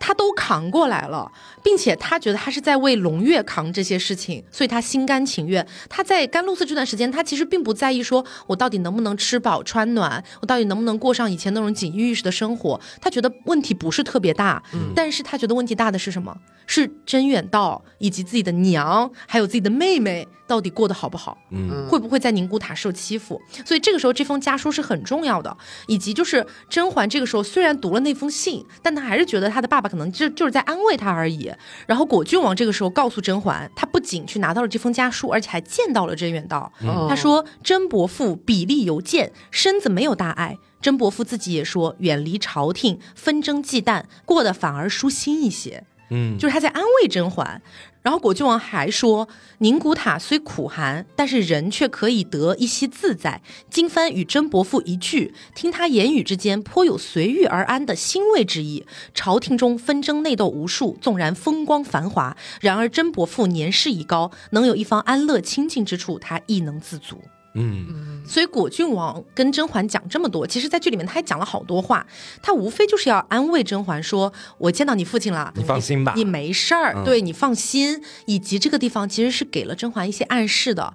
[0.00, 1.30] 他都扛过来了，
[1.62, 5.64] 并且他觉得他是在为龙月扛这些事情，所以他心甘情愿。
[5.88, 12.80] 他在甘露寺这段时间，他其实并不在意说我到底能不能吃饱穿暖，我到底能不能过上以前那种锦衣玉食的生活。
[13.00, 14.60] 他觉得问题不是特别大，
[14.96, 16.34] 但是他觉得问题大的是什么？
[16.66, 20.26] 是甄远道以及自己的娘，还有自己的妹妹。
[20.46, 21.38] 到底过得好不好？
[21.52, 23.40] 嗯，会不会在宁古塔受欺负？
[23.64, 31.52] 所以这个时候这封家书是很重要的，以及就是甄嬛这个时候虽然读了那封信，但她还是觉得她的爸爸可能就就是在安慰他而已。
[31.86, 36.72] 然后果郡王这个时候告诉甄嬛，他不仅去拿到了这封家书，而且还见到了甄远道。
[37.08, 40.56] 他说甄伯父比例尤健，身子没有大碍。
[40.80, 45.84] 甄伯父自己也说，远离朝廷纷争忌惮，过得反而舒心一些。
[46.12, 47.60] 嗯，就是他在安慰甄嬛。
[48.02, 53.42] 然后果郡王还说，宁古塔虽苦寒，但是人却可以得一息自在。
[53.68, 58.86] 金帆与甄伯父一聚，听他言语之间颇有随遇而安的欣慰之意。
[59.12, 67.20] 朝廷中纷争内斗无数，纵然风光繁华，然而甄伯父年事已高，能有一方安乐清静之处，他亦能自足。
[67.54, 72.06] 嗯，所以果郡王跟甄嬛讲这么多，其实，在剧里面他还讲了好多话，
[72.40, 78.00] 他无非就是要安慰甄嬛，说我见到你父亲了，你放心吧，你没事儿，对你放心。
[78.26, 80.94] 以及这个地方其实是给了甄嬛一些暗示的。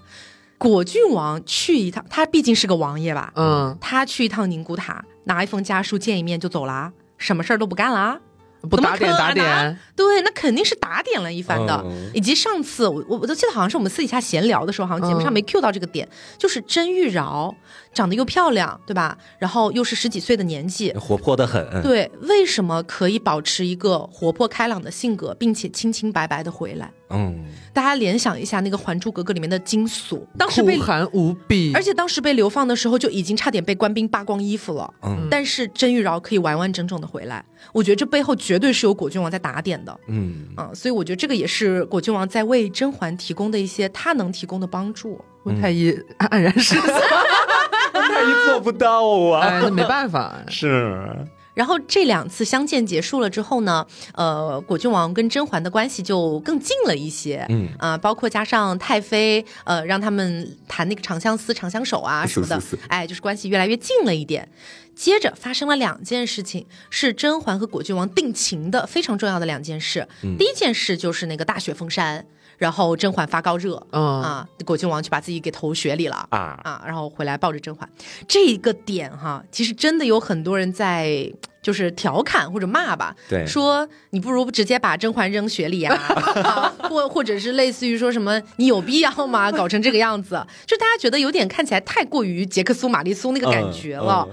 [0.57, 8.19] 果郡王去一趟，他毕竟是个王爷吧，嗯，他去一趟宁古塔，拿一封家书见一面就走了，什么事儿都不干了。
[8.65, 11.85] 不打点打点，对，那肯定是打点了一番的。
[12.13, 17.53] 以及上次我我我都记得好像是我们私底下闲聊的时候，好像节目上没 Q 到这个点，就是甄玉娆
[17.93, 19.17] 长得又漂亮，对吧？
[19.39, 21.81] 然后又是十几岁的年纪，活泼的很。
[21.81, 26.91] 对，为什么可以保持一个活泼开朗的性格，并且清清白白的回来？
[27.09, 34.91] 嗯，大家联想一下那个《还珠格格》里面的金锁，当时被寒无比，而且当时被流放的时候就已经差点被官兵扒光衣服了。
[35.03, 39.99] 嗯，但是甄玉娆可以完完整整的回来，我觉得这背后绝对是有果郡王在打点的。
[40.07, 40.47] 嗯。
[40.55, 45.19] 啊，所以我觉得这个也是果郡王在为甄嬛提供的一些他能提供的帮助。
[45.43, 46.87] 温太医黯然失色，
[47.93, 51.07] 温太医做不到啊，那没办法，是。
[51.55, 64.47] 然后这两次相见结束了之后呢，呃，果郡王跟甄嬛的关系就更近了一些，嗯啊，包括加上太妃，呃，让他们谈那个长相思、长相守啊什么的，哎，就是关系越来越近了一点。
[64.93, 70.07] 接着发生了两件事情，是甄嬛和果郡王定情的非常重要的两件事。
[70.37, 72.25] 第一件事就是那个大雪封山。
[72.57, 76.59] 然后甄嬛发高热，啊，果郡王就把自己给投雪里了，啊。
[76.63, 77.89] 啊，然后回来抱着甄嬛，
[78.27, 89.51] 这个点哈，其实真的有很多人在就是调侃或者骂吧，对，说你不如直接把甄嬛扔雪里 啊，或或者是类似于说什么你有必要吗？
[89.53, 94.27] 搞成这个样子，就大家觉得有点看起来太过于杰克苏玛丽苏那个感觉了。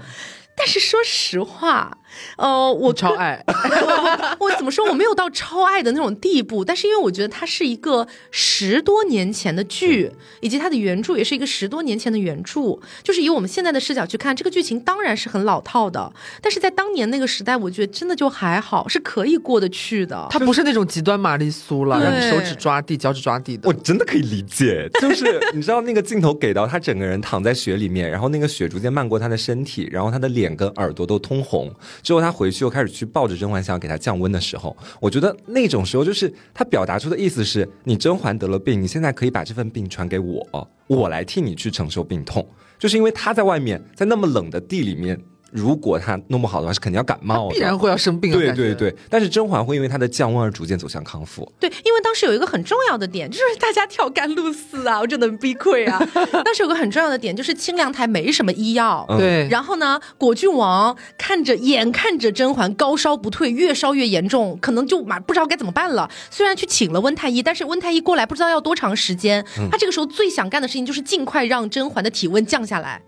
[0.55, 1.97] 但是说实话，
[2.37, 3.43] 呃，我超爱，
[4.39, 4.87] 我怎么说？
[4.89, 16.11] 我没有到超爱的那种地步，但是因为我觉得它是一个十多年前的剧，以及它的原著也是一个十多年前的原著，就是以我们现在的视角去看这个剧情，当然是很老套的。
[16.41, 20.27] 但是在当年那个时代，我觉得真的就还好，是可以过得去的。
[20.29, 23.67] 它不是那种极端玛丽苏了，让你手指抓地、脚趾抓地的。
[23.67, 30.43] 我真的可以理解，就是你知道那个镜头给到他整个人躺在雪里面，然后那个雪逐渐漫过他的身体，然后他的脸。
[30.43, 31.73] 脸跟耳朵都通红，
[32.03, 42.47] 之后他回去又开始去抱着甄嬛，想要给她降温的时候，我觉得那种时候就是他表达出的意思是：你甄嬛得了病，你现在可以把这份病传给我，我来替你去承受病痛。
[42.77, 45.19] 就是因为他在外面，在那么冷的地里面。
[45.53, 48.31] 如果他弄不好的话，是肯定要感冒，必然会要生病。
[48.31, 51.49] 对对对，但是甄嬛会因为她的降温而逐渐走向康复。
[51.59, 55.99] 对，因为当时有一个很重要的点，就是大家跳甘露寺啊， 我真的很崩溃啊。
[56.43, 59.05] 当时有个很重要的点，就是清凉台没什么医药。
[59.17, 59.47] 对。
[59.49, 66.09] 然后呢，果郡王看着眼看着甄嬛高烧不退，越烧越严重，可能就马不知道该怎么办了。
[66.31, 69.45] 虽然去请了温太医，但是温太医过来不知道要多长时间。
[69.71, 73.01] 他这个时候最想干的事情就是尽快让甄嬛的体温降下来。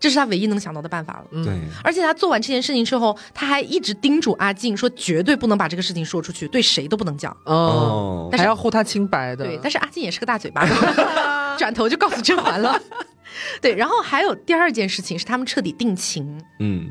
[0.00, 1.44] 这是他唯一能想到的办法了。
[1.44, 7.36] 对，而且他做完这件事情之后，他还一直叮嘱阿静说，绝对不能把这个事情说出去，对谁都不能讲。
[7.44, 9.44] 哦，还要护他清白的。
[9.44, 10.66] 对，但是阿静也是个大嘴巴，
[11.58, 12.80] 转头就告诉甄嬛了。
[13.60, 16.90] 对，然后还有第二件事情是他们彻底定情，嗯，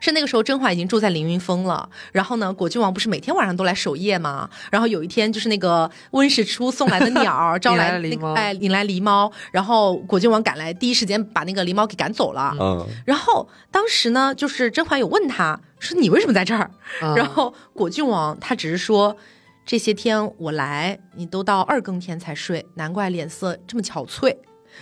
[0.00, 4.48] 是那个时候甄嬛已经住在凌云峰了，然后呢，果郡王不是每天晚上都来守夜吗？
[4.70, 16.70] 然后有一天就是那个温实初送来的鸟 招来那个哎引来狸猫，然后果郡王赶来第一时间把那个狸猫给赶走了，嗯，然后当时呢就是甄嬛有问他说你为什么在这儿？
[17.16, 19.16] 然后果郡王他只是说
[19.64, 24.34] 这些天我来你都到二更天才睡，难怪脸色这么憔悴。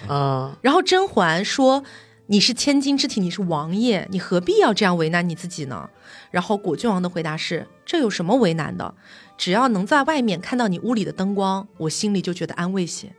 [0.09, 1.83] 嗯，然后甄嬛说
[2.27, 5.89] ：“你是千金之体，你是王爷，你何必要这样为难你自己呢？”
[6.31, 8.95] 然后果郡王的回答是：“这有什么为难的？”
[9.39, 13.13] 只要能在外面看到你屋里的灯光，我心里就觉得安慰些。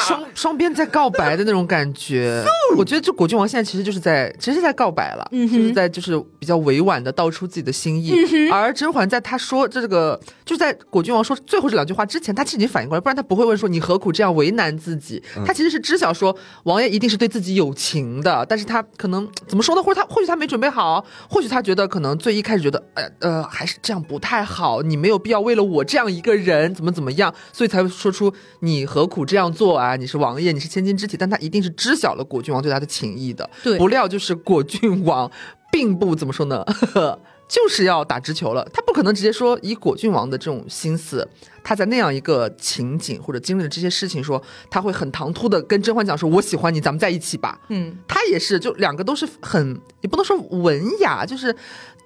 [0.00, 2.42] 双双边在告白的那种感觉。
[2.76, 8.12] 我觉得这果郡王现在其实就是在，其实在告白了，就是在就是比较委婉的道出自己的心意。
[8.50, 15.22] 而甄嬛在他说这个，就在果郡王说最后这两句话之前，他其实已经反应过来，不然他不会问说你何苦这样为难自己。
[15.46, 19.82] 他其实是知晓说王爷一定是对自己有情的，但是他可能怎么说呢？
[19.82, 25.30] 或者他或许他没准备好，或许他觉得可能最一开始觉得，呃呃，还是这样不太好，你没有必。
[25.30, 29.89] 要为了我这样一个人怎么怎么样，所以才会说出你何苦这样做啊？
[29.96, 33.48] 你是王爷，你是千金之体，但他一定是知晓了果郡王对他的情谊的。
[33.62, 35.30] 对，不料就是果郡王
[35.70, 36.64] 并不怎么说呢，
[37.48, 38.68] 就是要打直球了。
[38.72, 41.28] 他不可能直接说以果郡王的这种心思，
[41.62, 51.54] 他在那样一个情景或者经历了这些事情，说他会很唐突的跟甄嬛讲说：“我喜欢你，咱们在一起吧。”嗯，他也是，就两个都是很也不能说文雅，就是。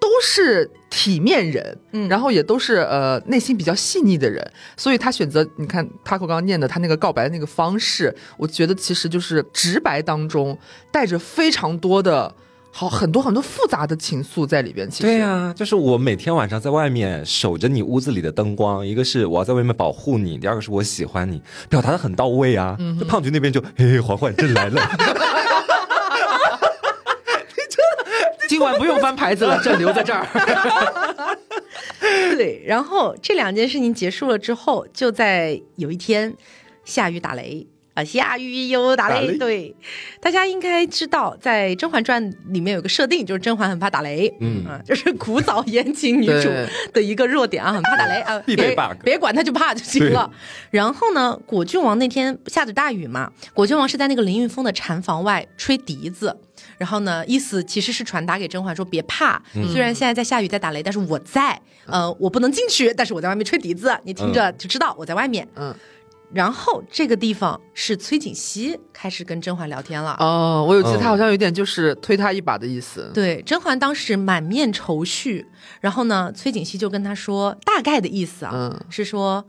[0.00, 10.58] 都是体面人，嗯，然后也都是呃内心比较细腻的人，所以他选择你看 Taco 刚刚念的他那个告白的那个方式，我觉得其实就是直白当中
[10.92, 12.34] 带着非常多的
[12.70, 14.88] 好很多很多复杂的情愫在里边。
[14.90, 22.76] 其实对呀，就是我每天晚上在外面守着你屋子里的灯光，一个是我要在外面保护你，第二个是我喜欢你，表达的很到位啊。
[22.98, 24.80] 就胖菊那边就嘿嘿缓缓朕来了。
[28.54, 30.24] 今晚不用翻牌子了，朕留在这儿。
[32.36, 36.32] 对，然后这两件事情结束了之后，就在有一天
[36.84, 39.36] 下雨打雷啊，下雨又打雷。
[39.36, 39.74] 对，
[40.20, 46.48] 大家应该知道，在《甄嬛传》里面有个设定，就是甄嬛很怕打雷，嗯啊， 就是古早言情女主
[46.92, 50.30] 的一个弱点啊，很怕打雷啊， 必备 bug，别管她就怕就行了。
[50.70, 56.38] 然后呢，果郡王那天下着大雨嘛，果郡王是在那个凌云峰的禅房外吹笛子。
[56.78, 59.40] 然后呢，意思其实是传达给甄嬛说别怕，
[59.72, 65.46] 虽然现在在下雨在打雷，但是我在，呃，我不能进去，但是我在外面吹笛子，你听着就知道我在外面。
[65.56, 65.74] 嗯，
[66.32, 70.16] 然后这个地方是崔槿汐开始跟甄嬛聊天了。
[70.20, 73.10] 哦，我有记得他好像有点就是推他一把的意思。
[73.14, 75.46] 对，甄嬛当时满面愁绪，
[75.80, 79.44] 然后呢，崔槿汐就跟他说大概的意思啊，是说。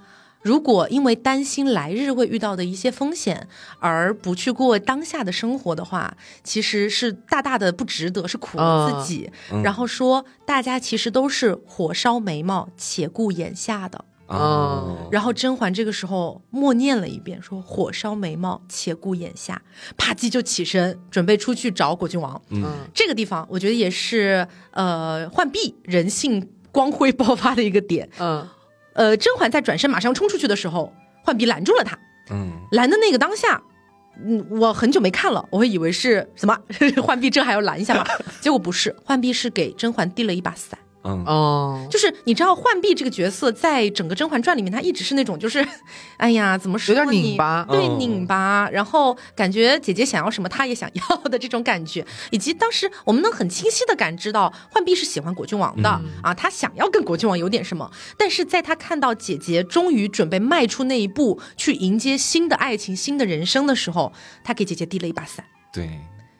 [0.46, 3.48] 如果因为担心来日会遇到的一些风险
[3.80, 9.28] 而不去过当下的生活的话，其实是大大的不值得，是苦了自己。
[9.64, 14.06] 然后说大家其实都是火烧眉毛，且顾眼下的。
[14.28, 15.10] 哦。
[15.12, 19.60] 然后甄嬛这个时候默念了一遍，说火烧眉毛，且顾眼下，
[19.98, 22.40] 啪叽就起身准备出去找果郡王。
[22.50, 22.64] 嗯。
[22.94, 28.08] 这个地方我觉得也是呃浣碧人性光辉爆发的一个点。
[28.20, 28.48] 嗯。
[28.96, 30.92] 呃，甄嬛在转身马上冲出去的时候，
[31.24, 31.98] 浣碧拦住了她。
[32.32, 33.62] 嗯，拦的那个当下，
[34.26, 36.58] 嗯，我很久没看了，我会以为是什么
[37.06, 38.06] 浣碧这还要拦一下吗？
[38.42, 40.80] 结果不是，浣碧是给甄嬛递了一把伞。
[41.06, 41.24] 嗯。
[41.26, 45.66] 哦，就是你知道浣碧这个角色，在整个《甄嬛传》里面，她一直是那种就是，
[46.18, 55.90] 哎呀，怎么说有点拧巴，对拧巴，然后感觉姐姐想要什么，她也想要的这种感觉， 以及当时我们能很清晰的感知到浣碧是喜欢果郡王的。
[56.22, 64.12] 啊，她想要跟果郡王有点什么，但是在她看到姐姐终于准备迈出那一步去迎接新的爱情、新的人生的时候，
[64.44, 65.46] 她给姐姐递了一把伞。
[65.72, 65.90] 对。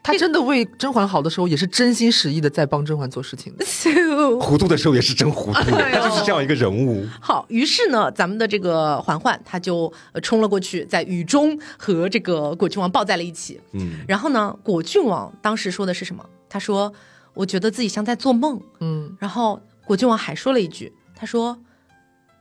[0.06, 3.66] 他真的为甄嬛好的时候，也是真心实意的在帮甄嬛做事情的。
[4.40, 7.04] 糊涂的时候也是真糊涂， 他就是这样一个人物。
[7.20, 9.92] 好，于是呢，咱们的这个嬛嬛，他就
[10.22, 13.60] 冲了过去，在雨中和这个果郡王抱在了一起。
[13.72, 16.24] 嗯，然后呢，果郡王当时说的是什么？
[16.48, 16.94] 他说
[17.34, 21.58] ：“我觉得自己像在做梦。”嗯，然后果郡王还说了一句：“他说，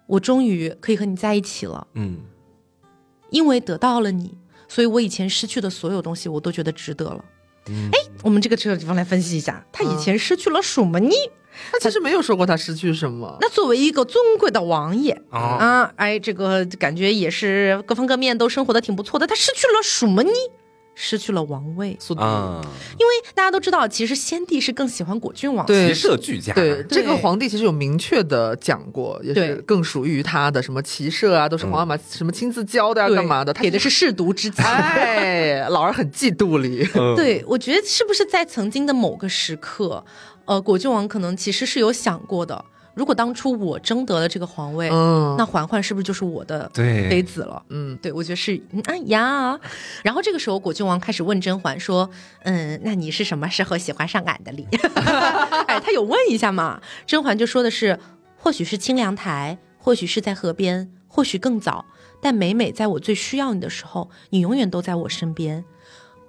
[0.07, 2.18] 我终于可以和你在一起了。”嗯，
[3.31, 4.37] 因为得到了你，
[4.68, 7.24] 所以我以前失去的所有东西，我都觉得值得了。
[7.66, 11.11] 哎，我们这个这个地方来分析一下，他以前失去了什么呢？
[11.70, 13.38] 他其实没有说过他失去什么。
[13.40, 19.27] 那作为一个尊贵的王爷啊，哎，这个感觉也是各方各面都生活的挺不错的。
[19.27, 20.31] 他失去了什么呢？
[20.94, 22.61] 失去了王位，啊，
[22.98, 26.52] 因为大家都知道，其实先帝是更喜欢果郡王，骑射俱佳。
[26.54, 33.52] 对，这个皇帝其实有明确的讲过，也是更属于他的，什么骑射啊，都是皇阿玛什么亲自教的啊，干嘛的？
[33.52, 36.87] 他给的是舐犊之妻， 哎，老儿很嫉妒你。
[37.16, 40.04] 对，我觉得是不是在曾经的某个时刻，
[40.44, 42.64] 呃，果郡王可能其实是有想过的。
[42.94, 44.88] 如果当初我争得了这个皇位，
[45.37, 47.62] 那嬛嬛是不是就是我的妃子了？
[47.68, 48.61] 嗯，对，我觉得是。
[48.85, 49.59] 哎呀，
[50.02, 52.09] 然后这个时候果郡王开始问甄嬛说
[52.44, 54.66] ：“嗯，那你是什么时候喜欢上俺的哩？”
[55.66, 56.80] 哎，他有问一下嘛？
[57.07, 57.98] 甄嬛就说的是
[58.38, 61.85] ：“或许是清凉台，或许是在河边，或许更早，
[62.22, 65.64] 但每每在我最需要你的时候，你永远都在我身边。”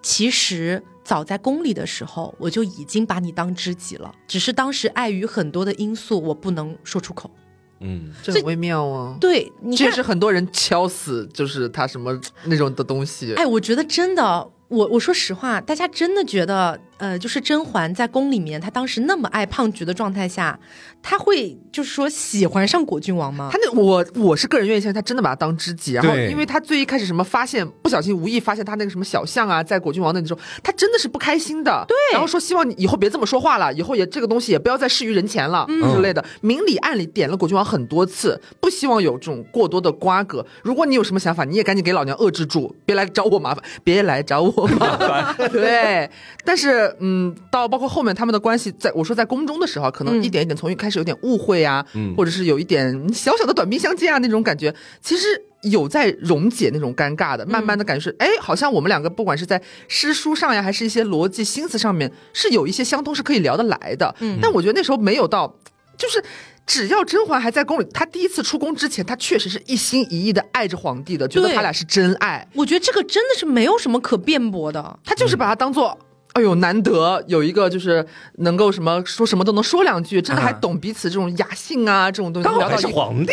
[0.05, 7.31] 其实早在宫里的时候，我就已经把你当知己了，只是当时碍于很多的因素，我不能说出口。
[7.79, 9.17] 嗯，这很微妙啊。
[9.19, 13.33] 对，这是很多人敲死，就是他什么那种的东西。
[13.33, 14.47] 哎，我觉得真的。
[14.67, 20.57] 我我说实话，大家真的觉得，呃，就是甄嬛在宫里面，她当时那么爱胖菊的状态下，
[21.01, 23.49] 她会就是说喜欢上果郡王吗？
[23.51, 25.93] 她那我我是个人愿意相信，她真的把他当知己。
[25.93, 31.83] 然后，因为她最一开始什么发现，不小心无意发现他那个什么小象啊，在果郡王那里时候，她真的是不开心的。
[31.87, 40.45] 对，然后说希望你以后别这么说话了，以后也这个东西也不要再示于人前了之类的，明里暗里点了果郡王很多次，不希望有这种过多的瓜葛。
[40.63, 44.67] 如果你有什么想法，你也赶紧给老娘遏制住，别来找我麻烦，别来找我。
[44.79, 46.09] 麻烦 对，
[46.43, 51.85] 但是嗯，到包括后面他们的关系，在我说在宫中的时候，可能一点一点从一开始有点误会啊，
[52.17, 55.27] 或者是有一点小小的短兵相接啊那种感觉，其实
[55.63, 64.15] 有在溶解那种尴尬的，慢慢的感觉是，哎，好像我们两个不管是在诗书上呀，还是一些逻辑心思上面，是有一些相通，是可以聊得来的。
[64.19, 65.55] 嗯，但我觉得那时候没有到，
[65.97, 66.23] 就是。
[66.67, 72.47] 只要甄嬛还在宫里，她第一次出宫之前，她确实是一心一意的爱着皇帝的，觉得他俩是真爱。
[72.55, 75.95] 我觉得这个真的是没有什么可辩驳的，她就是把他当做。
[76.35, 78.05] 哎呦，难得有一个就是
[78.39, 82.49] 能够什么说什么都能说两句，真的还懂彼此这种雅兴啊，这种东西。
[82.49, 83.31] 刚好是皇帝，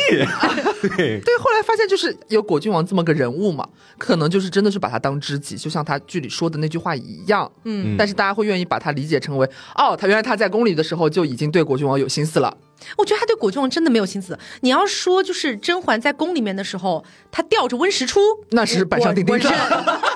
[0.96, 1.36] 对 对。
[1.36, 7.50] 后来发现就是有果郡王这么个人物嘛，可能就是真的是把他当知己，就像他剧里说的那句话一样。
[7.64, 7.96] 嗯。
[7.98, 12.56] 但是大家会愿意把他理解成为，哦，他原来他在宫里的时候就已经对果郡王有心思了。
[12.96, 14.38] 我觉得他对果郡王真的没有心思。
[14.60, 19.50] 你要说就是甄嬛在宫里面的时候，他吊着温实初，那是板上钉钉的。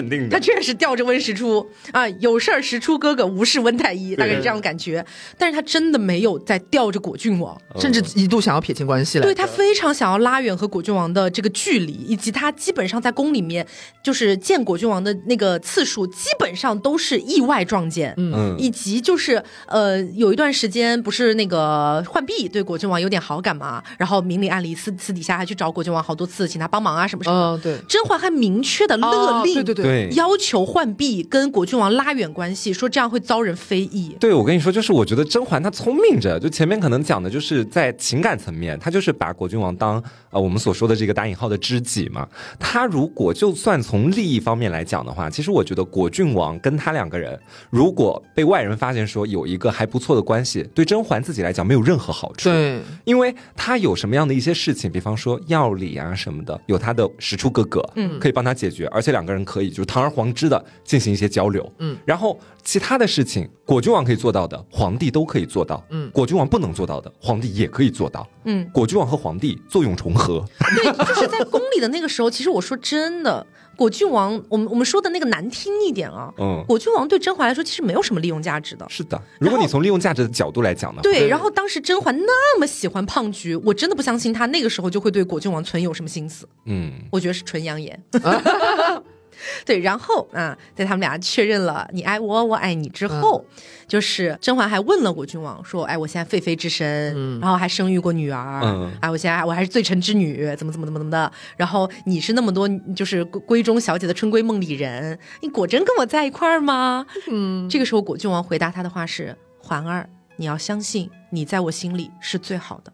[0.00, 5.04] 肯定的，他确实吊着温实初啊，有事儿实初哥哥，无视温太医，大概是这样的感觉。
[5.36, 9.24] 但是他真的没有在吊着果郡王，甚至一度想要撇清关系了。
[9.24, 13.66] 对他非常想要拉远和果郡王的这个距离，以及他基本上在宫里面
[14.02, 18.14] 就是见果郡王的那个次数，基本上都是意外撞见。
[18.16, 27.58] 嗯，以及就是呃，有一段时间不是那个浣碧对果郡王有点好感嘛，然后明里暗里私私底下还去找果郡王好多次，请他帮忙啊什么什么。
[27.58, 27.76] 嗯，对。
[27.88, 29.54] 甄嬛还明确的勒令。
[29.54, 34.16] 对对对，要求浣碧跟果郡王拉远关系，说这样会遭人非议。
[34.18, 42.28] 对，我跟你说，就是我觉得甄嬛她聪明着，就前面可能讲的就是在情感层面，她就是把果郡王当呃我们所说的这个打引号的知己嘛。
[42.58, 47.38] 她如果就算从利益方面来讲的话，其实我觉得果郡王跟他两个人，
[47.70, 52.48] 如果被外人发现说有一个还不错的关系，对甄嬛自己来讲没有任何好处。
[52.48, 70.44] 对，因为他有什么样的一些事情，比方说药理啊什么的，有他的实初哥哥，嗯，可以帮他解决，而且两个人可以就是堂而皇之的进行一些交流，嗯，然后其他的事情果郡王可以做到的，皇帝都可以做到，嗯，果郡王不能做到的，皇帝也可以做到，嗯，果郡王和皇帝作用重合，
[70.76, 88.02] 对，就是在宫里的那个时候，其实我说真的，果郡王，我们我们说的那个难听一点啊，嗯，果郡王对甄嬛来说其实没有什么利用价值的，是的，如果你从利用价值的角度来讲呢，对，然后当时甄嬛那么喜欢胖菊，我真的不相信她那个时候就会对果郡王存有什么心思，嗯，我觉得是纯养眼。
[89.64, 93.44] 对，然后啊，在他们俩确认了你爱我，我爱你之后，
[93.86, 101.32] 就是甄嬛还问了果郡王说：“哎，我现在废妃之身，然后还生育过女儿，嗯哎，我现在我还是罪臣之女，怎么怎么怎么怎么的？
[101.56, 112.92] 然后你是那么多就是闺中小姐的春闺梦里人，你果真跟我在一块儿吗？”嗯，这个时候果郡王回答他的话是：“嬛儿，你要相信，你在我心里是最好的。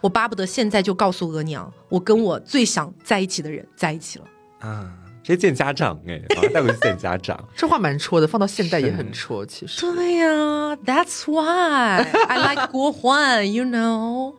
[0.00, 4.24] 我巴不得现在就告诉额娘，我跟我最想在一起的人在一起了。”
[4.68, 4.92] 啊。
[5.24, 6.20] 直接见家长哎，
[6.52, 9.44] 带回去见家长， 这话蛮戳的，放到现代也很戳。
[9.46, 14.34] 其实对呀，That's why I like 郭焕，You know。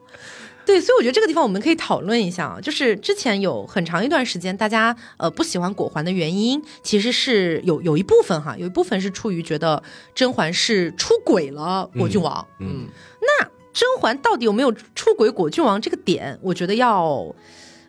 [0.64, 9.82] 对，所以我觉得这个地方我们可以讨论一下啊，就是之前有很长一段时间，大家呃不喜欢果环的原因，其实是有有一部分哈，有一部分是出于觉得
[10.14, 12.48] 甄嬛是出轨了果郡王。
[12.60, 12.88] 嗯，
[13.22, 17.34] 那甄嬛到底有没有出轨果郡王这个点，我觉得要。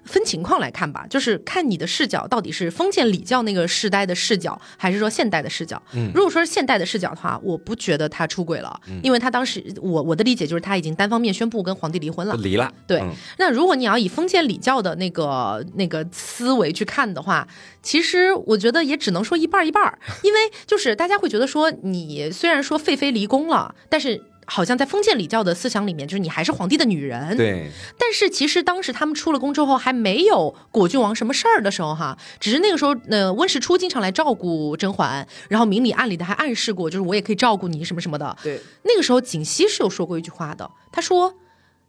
[0.06, 5.82] 分情况来看吧，就是看你的视角到底是封建礼教那个世代的视角，还是说现代的视角。
[5.92, 12.72] 嗯，如果说是现代的视角的话，我不觉得他出轨了，因为他当时我我的理解就是他已经单方面宣布跟皇帝离婚了，离了。
[12.86, 13.02] 对，
[13.38, 17.46] 那如果你要以封建礼教的那个那个思维去看的话，
[17.82, 24.22] 其实我觉得也只能说一半一半，因为就是大家会觉得说，你虽然说废妃离宫了，但是。
[24.46, 27.36] 好像在封建礼教的思想里面，就是你还是皇帝的女人。
[27.36, 27.70] 对。
[27.98, 38.36] 但是其实当时他们出了宫之后，还没有果郡王什么事儿的时候，哈，只是那个时候，呃，温实初经常来照顾甄嬛，然后明里暗里的还暗示过，就是我也可以照顾你什么什么的。
[38.42, 38.60] 对。
[38.84, 41.34] 那个时候景熙是有说过一句话的，他说：“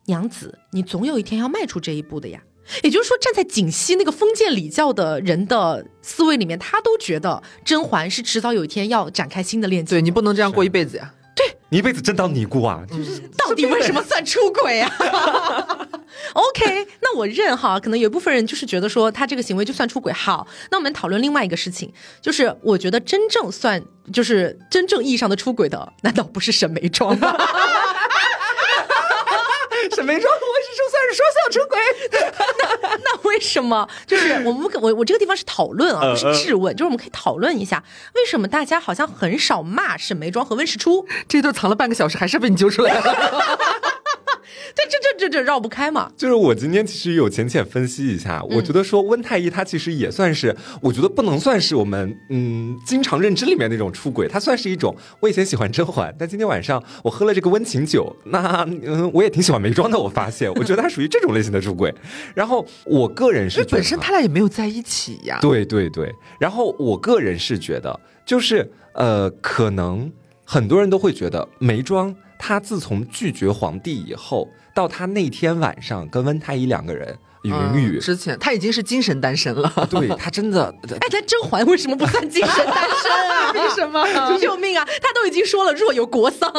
[0.05, 2.41] 娘子，你总有一天要迈出这一步的呀。”
[2.83, 9.95] 也就是说，站在景熙那个封建礼教的人的思维里面，他都觉得甄嬛是迟早有一天要展开新的恋情。
[9.95, 11.13] 对你不能这样过一辈子呀。
[11.69, 12.81] 你一辈子真当尼姑啊？
[12.89, 14.89] 就是到底为什么算出轨啊？
[16.33, 20.11] OK，那我认哈，可能有一部分人就是觉得说他这个行为就算出轨。
[20.13, 23.81] 好，那我们讨论另外一个事情，就是我觉得真正算
[24.13, 27.35] 就是真正意义上的出轨的，难道不是沈眉庄吗？
[29.93, 31.77] 沈眉庄，我是说算是说算出轨，
[33.27, 33.87] 为什么？
[34.07, 37.83] 就是我们我我这个地方是讨论啊，不是质问，就是我们可以讨论一下，
[38.15, 41.05] 为什么大家好像很少骂沈眉庄和温实初？
[41.27, 43.03] 这段藏了半个小时，还是被你揪出来了。
[44.75, 46.11] 这这这这这绕不开嘛？
[46.17, 54.95] 就是我今天其实有浅浅分析一下，我觉得说温太医他其实也算是，我觉得不能算是我们嗯经常认知里面那种出轨，他算是一种。
[55.19, 59.97] 我以前喜欢甄嬛，但今天晚上我喝了这个温情酒，那嗯我也挺喜欢眉庄的。
[59.97, 61.93] 我发现，我觉得他属于这种类型的出轨。
[62.35, 65.39] 然后我个人是，本身他俩也没有在一起呀。
[65.41, 66.13] 对对对。
[66.39, 70.11] 然后我个人是觉得，就是呃，可能
[70.43, 72.15] 很多人都会觉得眉庄。
[72.37, 77.17] 他自从拒绝皇帝以后，到他那天晚上跟温太医两个人。
[77.43, 80.73] 云雨之前他已经是精神单身了，对他真的。
[80.99, 83.51] 哎，他甄嬛为什么不算精神单身啊？
[83.55, 84.05] 为什么？
[84.39, 84.85] 救命啊！
[85.01, 86.51] 他都已经说了，若有国丧，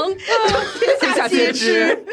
[1.00, 2.04] 天下皆知。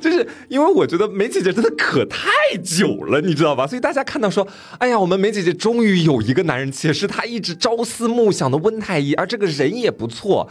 [0.00, 2.28] 就是因为我觉得梅姐姐真的可太
[2.64, 3.66] 久了，你知道吧？
[3.66, 4.46] 所以大家看到说，
[4.78, 10.48] 哎呀，我们梅姐姐终于有一个男人，且是她一直朝思暮想的温太医，而这个人也不错，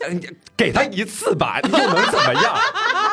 [0.00, 0.20] 那
[0.56, 2.54] 给他一次吧，又能怎么样？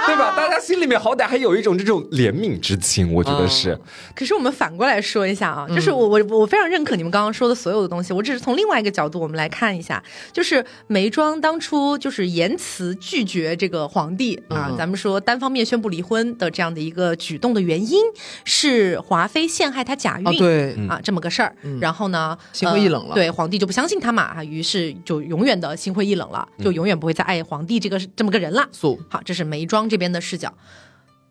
[0.08, 0.34] 对吧？
[0.36, 3.78] 大家心里面好歹还有一种这种怜悯之情，我觉得是。
[4.16, 10.01] 可是我们反过来说一下啊，就是我我我非常认可你们刚刚说的所有的东西，我只是从另外一个角度我们来看一下，
[10.32, 18.01] 就是眉庄当初就是言辞拒绝这个皇帝啊，咱们说单方面宣布离婚的这样的一个举动的原因
[18.45, 20.76] 是华妃陷害他假孕，对。
[20.88, 28.68] 啊这么个事儿，然后呢心灰意冷了，对皇帝就不相信他嘛啊，于是就永远的心灰意冷了，就永远不会再爱皇帝这个这么个人了。
[29.10, 30.53] 好，这是眉庄这边的视角，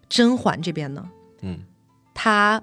[0.09, 1.09] 甄嬛这边呢，
[1.43, 1.61] 嗯。
[2.19, 2.63] 她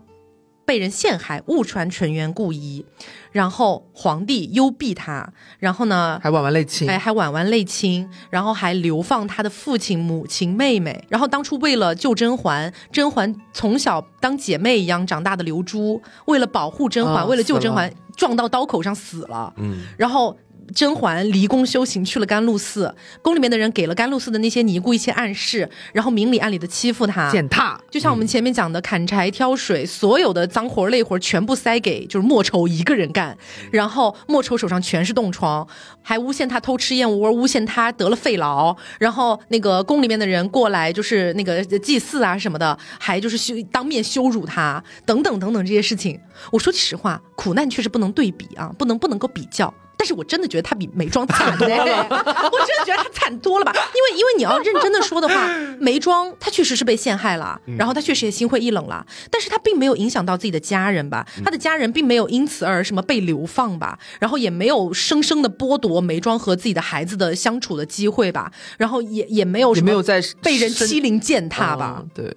[0.65, 2.83] 被人陷害，误传纯元故衣，
[3.31, 20.35] 然后皇帝幽闭她，然后呢还婉婉泪亲，哎，还婉婉泪亲，然后还流放她的父亲、母亲、妹妹，然后当初为了救甄嬛，甄嬛从小当姐妹一样长大的刘珠，为了保护甄嬛，为了救甄嬛，撞到刀口上死了，嗯，然后。
[20.74, 27.80] 甄嬛离宫修行去了甘露寺，宫里面的人给了甘露寺的那些尼姑一些暗示，然后明里暗里的欺负她，践踏。
[27.89, 33.38] 就像我们前面讲的，砍柴挑水，所有的脏活累活全部塞给就是莫愁一个人干，
[33.72, 35.68] 然后莫愁手上全是冻疮，
[36.01, 46.20] 还诬陷她偷吃燕窝，诬陷她得了肺痨，然后那个宫里面的人过来就是那个祭祀啊什么的，还就是羞当面羞辱她，等等等等这些事情。
[46.51, 49.74] 我说句实话，苦难确实不能对比啊，不能不能够比较。
[50.03, 53.71] 但是我真的觉得他比眉庄惨 嘞，我真的觉得他惨多了吧？
[53.73, 55.47] 因为因为你要认真的说的话，
[55.79, 61.25] 眉庄他确实是被陷害了，然后他确实也心灰意冷了，但是他并没有影响到自己的家人吧？
[61.45, 63.97] 他的家人并没有因此而什么被流放吧？
[64.19, 68.51] 然后也没有生生的剥夺眉庄和自己的孩子的相处的机会吧？
[68.77, 72.03] 然后也也没有什么没有在被人欺凌践踏吧？
[72.13, 72.29] 对。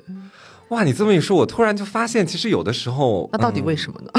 [0.68, 4.10] 哇，你这么一说，我突然就发现，其实有的时候，那到底为什么呢？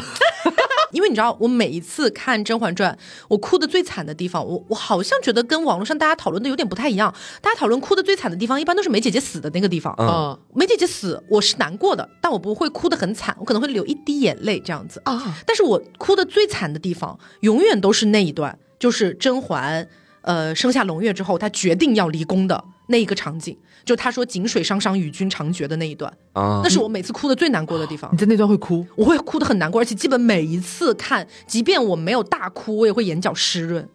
[0.91, 2.93] 因为你知道，我每一次看《甄嬛传》，
[3.27, 7.13] 我哭的最惨的地方，我我好像觉得跟网络上大家讨论的有点不太一样。
[7.41, 9.93] 大家讨论哭的最惨的地方，一般都是梅姐姐死的那个地方。
[9.97, 15.37] 嗯，梅姐姐死，我是难过的，但我不会哭得很惨，我可能会流一滴眼泪这样子啊。
[15.45, 19.87] 但是我哭的最惨的地方，永远都是那一段，就是甄嬛，
[20.21, 23.57] 呃，生下胧月之后，她决定要离宫的那一个场景。
[23.85, 28.11] 就他说“井水汤汤，与君长绝”的那一段啊，那是我每次哭的最难过的地方。
[28.11, 28.85] 你在那段会哭？
[28.97, 33.87] 我会哭的很难过，而且基本每一次看，即便我没有大哭，我也会眼角湿润。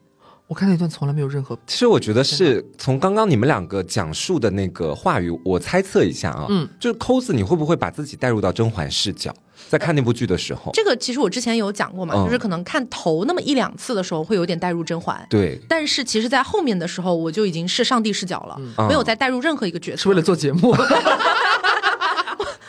[0.47, 1.59] 我看那段从来没有任何。
[1.67, 9.35] 其实我觉得是从刚刚你们两个讲述的那个话语，我猜测一下啊，嗯，就是抠子，你会不会把自己带入到甄嬛视角？
[9.69, 15.27] 在看那部剧的时候，这个其实我之前有讲过嘛，就是可能看头那么一两次的时候，会有点带入甄嬛。
[15.31, 20.03] 对，但是其实，在后面的时候，我就已经是上帝视角了，没有再带入任何一个角色。
[20.03, 20.75] 是为了做节目。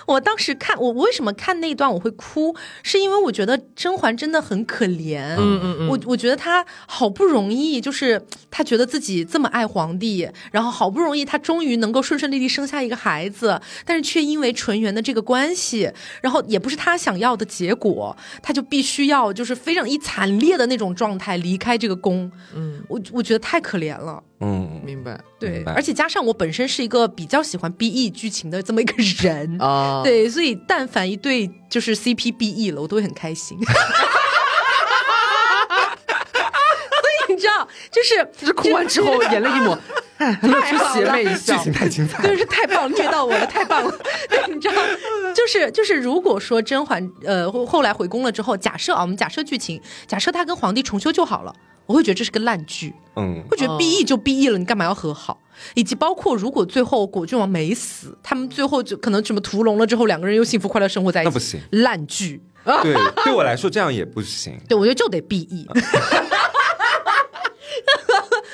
[0.06, 5.22] 我当时看我我为什么看那段我会哭，是因为我觉得甄嬛真的很可怜。
[5.38, 15.92] 嗯嗯嗯，我我觉得她好不容易，就是她觉得自己这么爱皇帝，然后好不容易她终于能够顺顺利利生下一个孩子，但是却因为纯元的这个关系，
[16.22, 22.32] 然后也不是她想要的结果，她就必须要就是非常以惨烈的那种状态离开这个宫。
[22.56, 24.22] 嗯，我我觉得太可怜了。
[24.46, 25.18] 嗯，明白。
[25.40, 33.58] 对，而且加上我本身是一个比较喜欢 BE 剧情的这么一个人啊， 对，所以但凡一对就是 CP BE 了，我都会很开心。
[33.64, 33.66] 所
[37.30, 39.78] 以你知道，就是就是哭完之后眼泪一抹，
[40.42, 43.98] 露出邪魅一笑，剧情太精彩，对，是太棒，虐到我了，太棒了。
[44.30, 44.76] 对，你知道，
[45.34, 51.56] 就是就是，如果说甄嬛呃后来回宫了之后，假设啊，我们假设剧情，假设她跟皇帝重修就好了。
[51.86, 55.40] 我会觉得这是个烂剧，嗯，会觉得 B E 就 B E 了，你干嘛要和好？
[55.76, 62.42] 以及包括如果最后果郡王没死，他们最后就可能什么屠龙了之后，两个人又幸福快乐生活在一起，那不行，烂剧。
[62.82, 64.58] 对，对我来说这样也不行。
[64.70, 65.68] 对，我觉得就得 B E。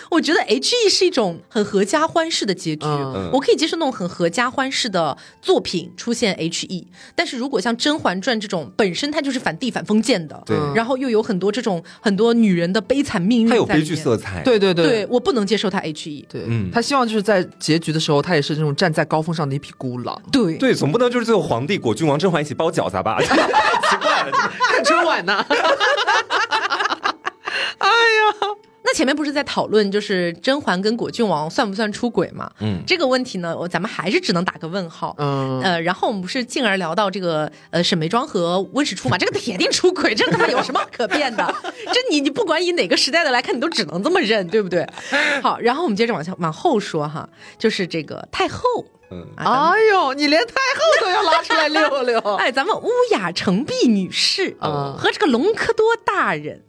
[0.10, 2.86] 我觉得 H E 是一种很合家欢式的结局，
[3.32, 23.20] 我可以接受那种很合家欢式的作品出现 H E，但是如果像《甄嬛传》这种本身它就是反帝反封建的，对，然后又有很多这种很多女人的悲惨命运，它有悲剧色彩，对对对，对我不能接受它 H E，对，嗯，他希望就是在结局的时候，他也是那种站在高峰上的一匹孤狼，对对，总不能就是最后皇帝果郡王甄嬛一起包饺子吧？
[23.22, 24.32] 奇怪了，
[24.74, 25.46] 看春晚呢。
[28.92, 32.50] 那前面不是在讨论就是甄嬛跟果郡王算不算出轨嘛？
[32.60, 35.16] 嗯，这个问题呢，我咱们还是只能打个问号。
[35.20, 39.16] 嗯，呃，然后我们不是进而聊到这个呃沈眉庄和温实初嘛？
[39.20, 41.56] 这个铁定出轨，这他妈有什么可辩的？
[41.94, 44.88] 这你你不管以哪个时代的来看，你都只能这么认，对不对？
[45.44, 47.30] 好，然后我们接着往下往后说哈，
[47.60, 48.64] 就是这个太后。
[49.12, 49.46] 嗯，哎
[49.92, 52.20] 呦，你连太后都要拉出来溜溜。
[52.36, 56.64] 哎，咱们乌雅成璧女士啊和这个隆科多大人。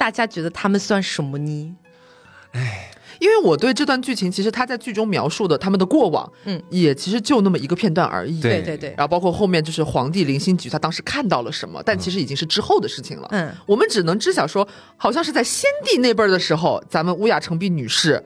[0.00, 1.76] 大家觉得他们算什么呢？
[2.52, 8.40] 哎，因为我对这段剧情，其实他在剧中描述的他们的过往，嗯，也其实就那么一个片段而已。
[8.40, 8.88] 对对对。
[8.96, 13.28] 然后包括后面就是皇帝林心举，他当时看到了什么，但其实已经是之后的事情了。
[13.32, 18.24] 嗯，我们只能知晓说，好像是在先帝那辈儿的时候，咱们乌雅成璧女士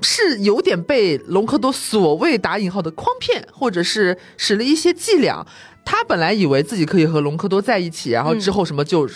[0.00, 5.46] 是有点被隆科多所谓打引号的诓骗，或者是使了一些伎俩。
[5.84, 9.06] 他本来以为自己可以和隆科多在一起，然后之后什么就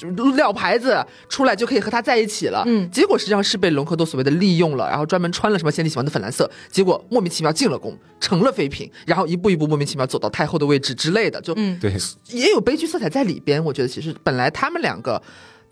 [0.00, 0.12] 是。
[0.36, 11.94] 撂牌子出来就可以和他在一起了，嗯，结果实际上是被隆科多所谓的利用了，然后专门穿了什么先帝喜欢的粉蓝色，结果莫名其妙进了宫，成了妃嫔，然后一步一步莫名其妙走到太后的位置之类的，就嗯，对，
[12.30, 13.62] 也有悲剧色彩在里边。
[13.62, 15.20] 我觉得其实本来他们两个。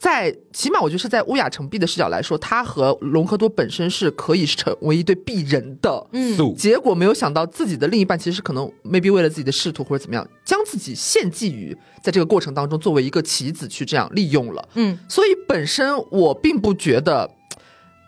[0.01, 6.07] 在起码，我觉得是在乌雅成璧的视角来说，他和隆科多本身是可以成为一对璧人的。
[6.13, 14.67] 嗯，结果没有想到自己的另一半其实可能 maybe 为了自己的仕途或者怎么样，将自己献祭于在这个过程当中作为一个棋子去这样利用了。
[14.73, 17.31] 嗯，所以本身我并不觉得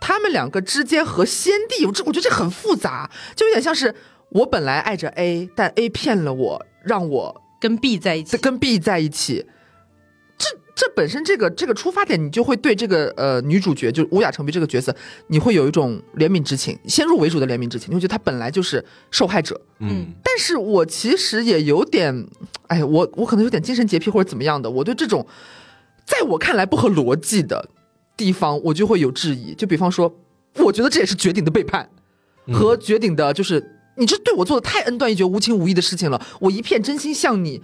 [0.01, 3.95] 他们两个之间和先帝，我这我觉得这很复杂，就有点像是
[4.30, 9.45] 我本来爱着 A，但 A 骗了我，让我跟 B 在一起，跟 B 在一起。
[10.83, 14.93] 这本身这个这个出发点，你就会对这个呃女主角，就乌雅成璧这个角色，
[15.28, 19.61] 你会有一种怜悯之情，先入为主的怜悯之情，你会觉得她本来就是受害者。
[19.78, 22.26] 嗯，但是我其实也有点，
[22.66, 25.24] 哎，我我可能有点精神洁癖或者怎么样的，我对这种
[26.05, 27.68] 在我看来不合逻辑的，
[28.16, 29.55] 地方，我就会有质疑。
[29.55, 30.12] 就比方说，
[30.57, 31.89] 我觉得这也是绝顶的背叛，
[32.53, 36.20] 和绝顶的，就是你这对我做的太恩断义绝、无情无义的事情了。
[36.41, 37.62] 我一片真心向你，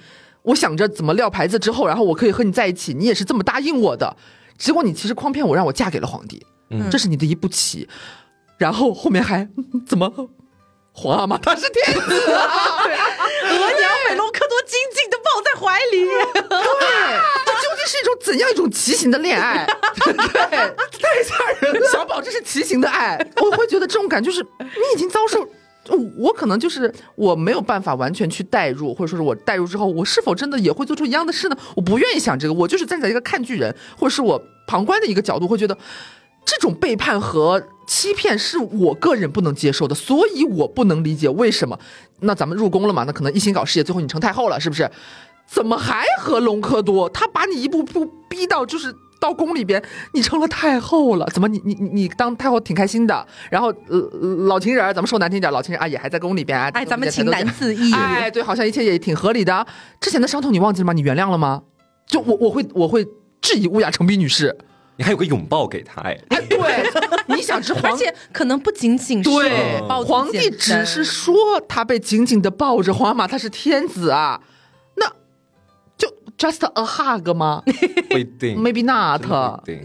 [0.48, 4.16] 我想着怎么撂牌子之后，然后我可以和你在一起，你也是这么答应我的。
[4.56, 6.44] 结果你其实诓骗我，让我嫁给了皇帝，
[6.90, 7.88] 这是你的一步棋。
[8.56, 9.48] 然后后面还
[9.86, 10.10] 怎么？
[10.92, 12.40] 皇阿玛他是天子， 额
[13.78, 16.04] 娘美隆科多紧紧的抱在怀里。
[16.32, 16.42] 对，
[17.46, 19.64] 这究竟是一种怎样一种畸形的恋爱？
[20.04, 21.88] 对，太吓人了。
[21.92, 23.16] 小宝，这是畸形的爱。
[23.36, 25.48] 我会觉得这种感觉是，你已经遭受，
[25.88, 31.56] 我我可能就是我没有办法完全去代入，或者说是我代入之后，我是否真的也会做出一样的事呢？
[31.74, 35.76] 我不愿意想这个，我就是站在一个看剧人，或者是我旁观的一个角度，会觉得。
[36.50, 41.78] 这种背叛和欺骗是我个人不能接受的，所以我不能理解为什么。
[42.20, 43.04] 那咱们入宫了嘛？
[43.04, 44.90] 那可能一心搞事业，最后你成太后了，是不是？
[45.46, 47.06] 怎么还和隆科多？
[47.10, 51.26] 他把你一步步逼到就是到宫里边，你成了太后了？
[51.32, 53.26] 怎么你你你你当太后挺开心的？
[53.50, 53.98] 然后呃
[54.46, 56.70] 老情人，咱们说难听点，老情人啊也还在宫里边啊。
[56.74, 57.92] 哎，咱们情难自抑。
[57.92, 59.66] 哎，对，好像一切也挺合理的。
[60.00, 60.92] 之前的伤痛你忘记了吗？
[60.92, 61.62] 你原谅了吗？
[62.06, 63.06] 就我我会我会
[63.40, 64.56] 质疑乌雅成璧女士。
[64.96, 66.58] 你还有个拥抱给他哎，对，
[67.28, 71.34] 你想是皇，而且可能不仅仅是对，皇帝只是说
[71.68, 74.40] 他被紧紧的抱着，皇马他是天子啊。
[76.38, 77.62] Just a hug 吗？
[78.08, 79.22] 不一定，Maybe not。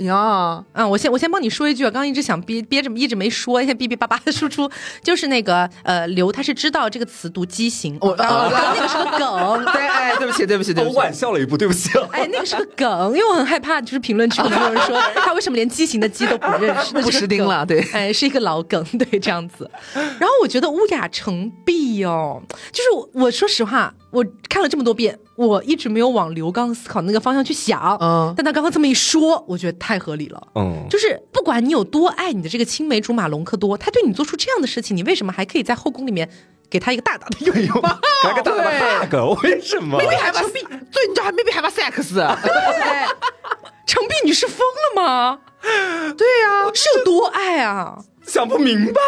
[0.05, 4.69] 呀，嗯，我先我先帮你说一句啊，刚刚一直想憋憋着，一直没说，现在哔哔叭叭的输出，
[5.03, 11.89] 就是那个呃，刘他是知道这个词读畸形，我刚刚那个是个梗， 对，哎，对不起，对不起，对不起，我晚笑了一步，对不起。
[12.11, 19.67] 哎，那个是个梗，因为我很害怕，就是评论区有人说他为什么连畸形的畸都不认识，不识丁了，对，哎，是一个老梗，对，这样子。
[19.93, 22.39] 然后我觉得乌雅成璧哦，
[22.71, 23.91] 就是我说实话。
[24.13, 27.97] 我看了这么多遍，我一直没有往刘刚思考那个方向去想。
[27.99, 30.47] 嗯，但他刚刚这么一说，我觉得太合理了。
[30.53, 36.29] 嗯，就是不管你有多爱你的这个青梅竹马隆科多，他对你做出这样的事情，你为什么还可以在后宫里面
[36.69, 37.89] 给他一个大大的拥抱？
[38.25, 39.43] 来个大大的 hug？
[39.43, 42.13] 为什么？maybe 还把对，你知道还 maybe 还把 sex？
[43.87, 44.59] 程璧女士疯
[44.95, 45.39] 了吗？
[46.17, 47.97] 对呀，是有多爱啊？
[48.25, 48.93] 想不明白，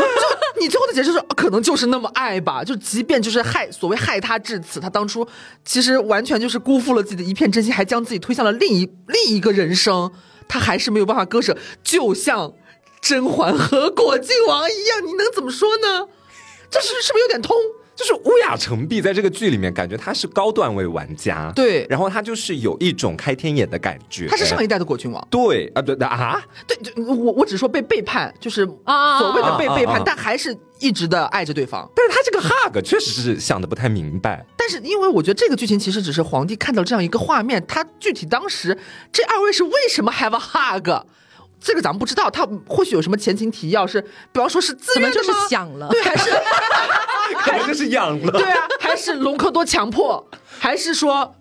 [0.56, 2.64] 就你最后的解释是，可能就是那么爱吧。
[2.64, 5.26] 就即便就是害所谓害他至此，他当初
[5.64, 10.12] 其实完全就是辜负了自己的一片真心，还将自己推向了另一另一个人生，
[10.48, 11.58] 他还是没有办法割舍。
[11.82, 12.54] 就像
[13.00, 16.08] 甄嬛和果郡王一样，你能怎么说呢？
[16.70, 17.56] 这是是不是有点通？
[17.96, 24.28] 就是乌雅成璧在这个剧里面，感觉他是高段位玩家，对，然后他就是有一种开天眼的感觉。
[24.28, 31.90] 他是上一代的果郡王，对啊，对的啊，对，我我只说被背叛，就是啊，所谓的被背叛，但还是一直的爱着对方。
[31.96, 34.46] 但是他这个 hug 确实是想的不太明白。
[34.58, 38.78] 但是因为我觉得这个剧情其实只是皇帝看到这样一个画面，他具体当时
[39.12, 41.06] 这二位是为什么 have a hug？
[41.66, 44.00] 这个咱们不知道，他或许有什么前情提要，是
[44.32, 46.30] 比方说是自愿就是想了，对，还是
[47.42, 50.24] 可能就是养了，对啊，还是隆科多强迫，
[50.60, 51.36] 还是说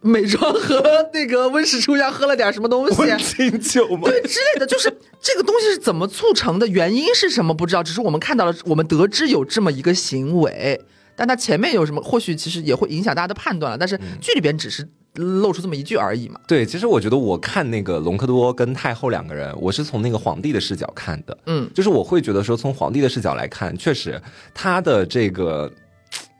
[0.00, 4.08] 美妆和那个温室初家喝了点什么东西，温情酒吗？
[4.08, 4.88] 对，之类的，就是
[5.20, 10.80] 这个东西是怎么促成的，原因是什么不知道，只是我们看到了，我们得知有这么一个行为，
[11.16, 14.88] 但他前面有什么，或许其实也会影响大家的判断了，但是剧里边只是。
[15.16, 16.40] 露出这么一句而已嘛？
[16.46, 21.36] 对，其实我觉得我看那个隆科多跟太后两个人，我是从那个皇帝的视角看的。
[21.46, 24.20] 嗯，就是我会觉得说，从皇帝的视角来看，确实
[24.54, 25.70] 他的这个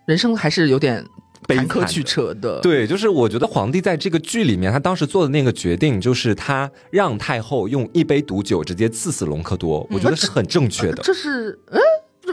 [0.07, 1.05] 人生还是有点
[1.49, 2.61] 坎坷曲折的。
[2.62, 11.03] 对，就是我觉得皇帝在这个剧里面，他当时做的那个决定，就是他让太后用一杯毒酒直接刺死隆科多，我觉得是很正确的。
[11.03, 11.81] 这是嗯。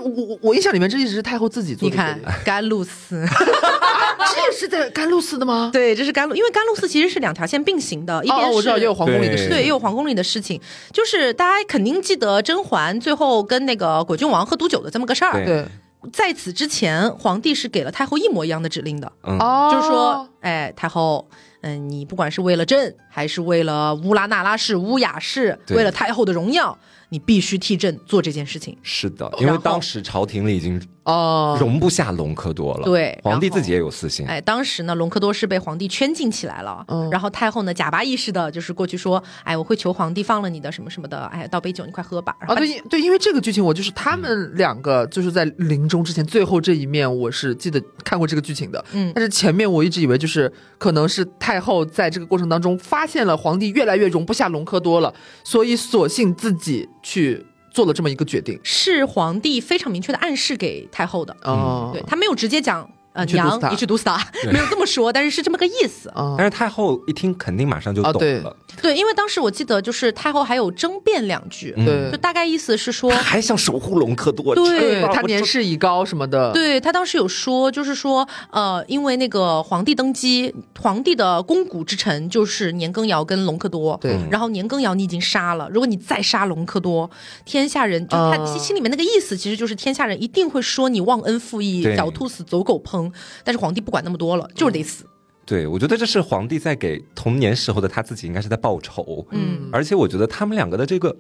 [0.04, 1.96] 我我我印象里面，这一直是太后自己做的。
[1.96, 3.26] 你看 甘露寺，
[4.34, 5.70] 这也是在甘露寺的吗？
[5.74, 10.60] 对，这是甘露，因为甘露寺其实是两条线并行的，一边我知道也有皇宫里的事，对，也有皇宫里的事情。
[10.92, 15.46] 就是大家肯定记得甄嬛最后跟那个果郡王喝毒酒的这么个事儿。
[15.46, 15.66] 对，
[16.12, 21.28] 在此之前，皇帝是给了太后一模一样的指令的，哦，就是说，哎，太后，
[21.62, 26.78] 嗯，你不管是为了朕，还是为了乌拉那拉氏、乌雅氏，为了太后的荣耀。
[27.14, 28.76] 你必须替朕做这件事情。
[28.82, 30.82] 是的，因为当时朝廷里已经。
[31.04, 32.86] 哦，容不下隆科多了。
[32.86, 34.26] 对，皇帝自己也有私心。
[34.26, 36.82] 哎，当时呢，隆科多是被皇帝圈禁起来了。
[36.88, 41.26] 嗯，然后太后呢，假巴意识的，就是过去说，哎，我会求皇帝放了你的什么什么的。
[41.26, 42.34] 哎，倒杯酒，你快喝吧。
[42.48, 48.82] 啊，对对，因为这个剧情，我就是他们两个就是在临终之前最后这一面，我是记得看过这个剧情的。
[48.94, 57.46] 嗯，但是前面我一直以为就是可能是太后在这个过程当中发现了皇帝越来越容不下隆科多了，所以索性自己去。
[57.76, 61.36] 做了这么一个决定，是皇帝非常明确的暗示给太后的。
[61.42, 64.20] 哦，对他没有直接讲呃娘一去毒死他，
[64.52, 66.12] 没有这么说，但是是这么个意思。
[66.38, 68.56] 但是太后一听肯定马上就懂了。
[68.82, 76.52] 对，因为当时我记得就是太后还有争辩两句，对，就大概意思是说还想守护隆科多，对他年事已高什么的。
[76.52, 87.10] 对他当时有说，就是说呃，因为那个皇帝登基，皇帝的肱骨之臣就是年羹尧跟隆科多，对，然后年羹尧你已经杀了，如果你再杀隆科多，
[87.46, 93.03] 天下人就他心里面那个意思，其实就是天下人一定会说你忘恩负义、狡兔死、走狗烹，
[93.44, 95.06] 但是皇帝不管那么多了，就是得死。
[95.46, 99.28] 对，我觉得这是皇帝在给童年时候的他自己，应该是在报仇。
[99.32, 101.14] 嗯，而且我觉得他们两个的这个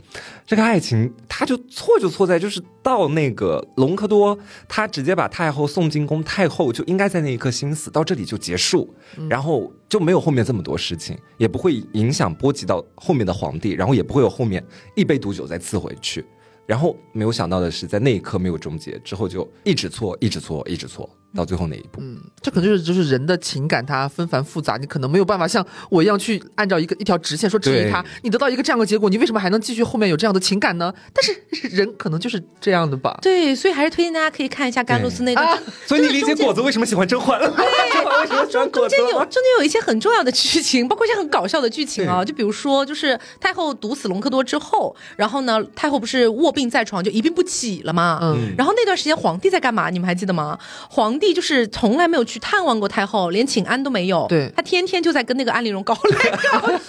[0.47, 4.37] 这个爱情，他就错就错在就是到那个隆科多，
[4.69, 8.95] 他直接把太后送进宫，太后就应该在那一刻心死，到这里就结束，
[9.29, 14.65] 然后就没有后面这么多事情，也不会影响波及到后面的皇帝，然后也不会有后面
[14.95, 16.25] 一杯毒酒再刺回去。
[16.65, 21.09] 然后没有想到的是，在那一刻没有终结，之后就一直错，一直错，一直错。
[21.35, 30.93] 到最后那一步，嗯，这可能就是就是人的情感，它纷繁复杂，你可能没有办法像我一样去按照一个一条直线说质疑他，你得到一个这样的结果，你为什么还能继续后面有这样的情感呢？
[31.13, 33.17] 但是人可能就是这样的吧。
[33.21, 35.59] 对，所以还是推荐大家可以看一下甘露寺那段。
[35.87, 37.49] 所以你理解果子为什么喜欢甄嬛了？
[37.49, 37.65] 对，
[38.21, 38.95] 为什么喜欢果子？
[38.95, 48.19] 中间有中间有一些很重要的剧情，包括一些很搞笑的剧情啊，就比如说，就是太后毒死隆科多之后，然后呢，太后不是卧病在床，就一病不起了嘛。
[48.21, 48.53] 嗯。
[48.57, 49.89] 然后那段时间皇帝在干嘛？
[49.89, 50.59] 你们还记得吗？
[50.89, 52.07] 皇帝就是从来。
[52.13, 54.27] 没有去探望过太后，连请安都没有。
[54.29, 56.73] 对，他天天就在跟那个安陵容搞来搞去。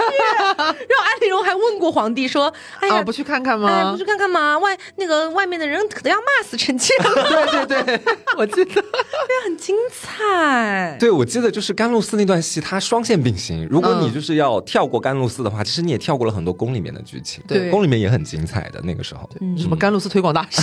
[0.52, 3.92] 然后安陵容还问过皇帝说：“哎呀，不去看看吗？
[3.92, 4.58] 不去看看吗？
[4.58, 7.14] 外那个外面的人可能要骂死臣妾了。
[7.64, 8.82] ”对对对，我记得， 对，
[9.44, 10.96] 很精彩。
[10.98, 13.66] 对，我记得就是甘露寺那段戏，它双线并行。
[13.70, 17.42] 如果你就是要跳过甘露寺的话，其实你也跳过了很多宫里面的剧情。
[17.48, 19.26] 对，宫里面也很精彩的那个时候，
[19.56, 20.60] 什么甘露寺推广大使。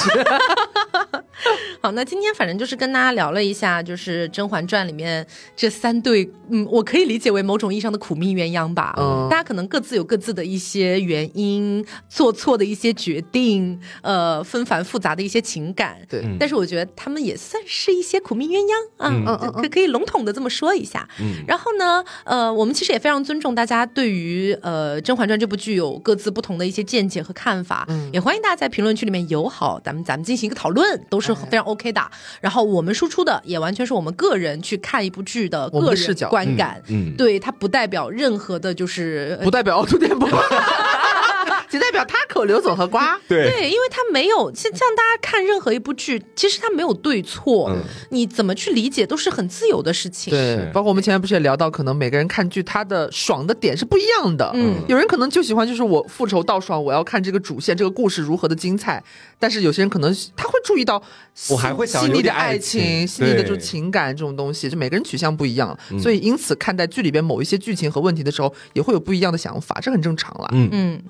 [1.81, 8.93] 好，那今天反正就是跟大家聊了一下，就是《甄嬛传》里面这三对，嗯，我可以理解为某种意义上的苦命鸳鸯吧。
[8.97, 15.97] 嗯，大家可能各自有各自的一些原因，做错的一些决定，呃，纷繁复杂的一些情感。
[16.07, 21.07] 对，但是我觉得他们也算是一些苦命鸳鸯啊，嗯嗯，可可以笼统的这么说一下。
[21.19, 31.61] 嗯，然后呢，呃，我们其实也非常尊重大家对于呃《甄嬛传》这部剧有各自不同的一些见解和看法，嗯，也欢迎大家在评论区里面友好，咱们咱们进行一个讨论，都是非常。
[31.61, 32.01] OK 的，
[32.41, 40.27] 然后我们输出的也完全是我们个人去看一部剧的个人观感，嗯，对，它不代表任何的，就是不代表凹凸电波。
[41.71, 47.73] 仅代表他口流总和瓜， 对对，因为他没有像像大家看任何一部剧，其实他没有对错，
[48.09, 50.31] 你怎么去理解都是很自由的事情。
[50.31, 54.51] 对，包括我们前面不是也聊到，可能每个人看剧他的爽的点是不一样的。
[54.53, 59.01] 嗯，有人可能就喜欢就是我复仇到爽，我要看这个主线，这个故事如何的精彩。
[59.39, 61.01] 但是有些人可能他会注意到，
[61.49, 70.49] 我还会细腻的爱情、细腻的这种情感这种东西，就每个人取向不一样，所以因此看待剧里边某一些剧情和问题的时候，也会有不一样的想法，这很正常了。
[70.51, 71.01] 嗯嗯。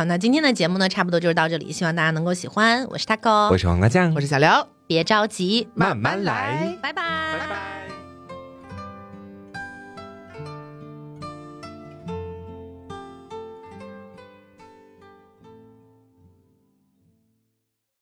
[0.00, 2.86] 好，那今天的节目呢，差不多就是到这里，希望大家能够喜欢。
[2.88, 4.48] 我是 taco，我是黄瓜酱，我是小刘，
[4.86, 7.02] 别着急，慢慢来，拜拜，
[7.38, 7.99] 拜拜。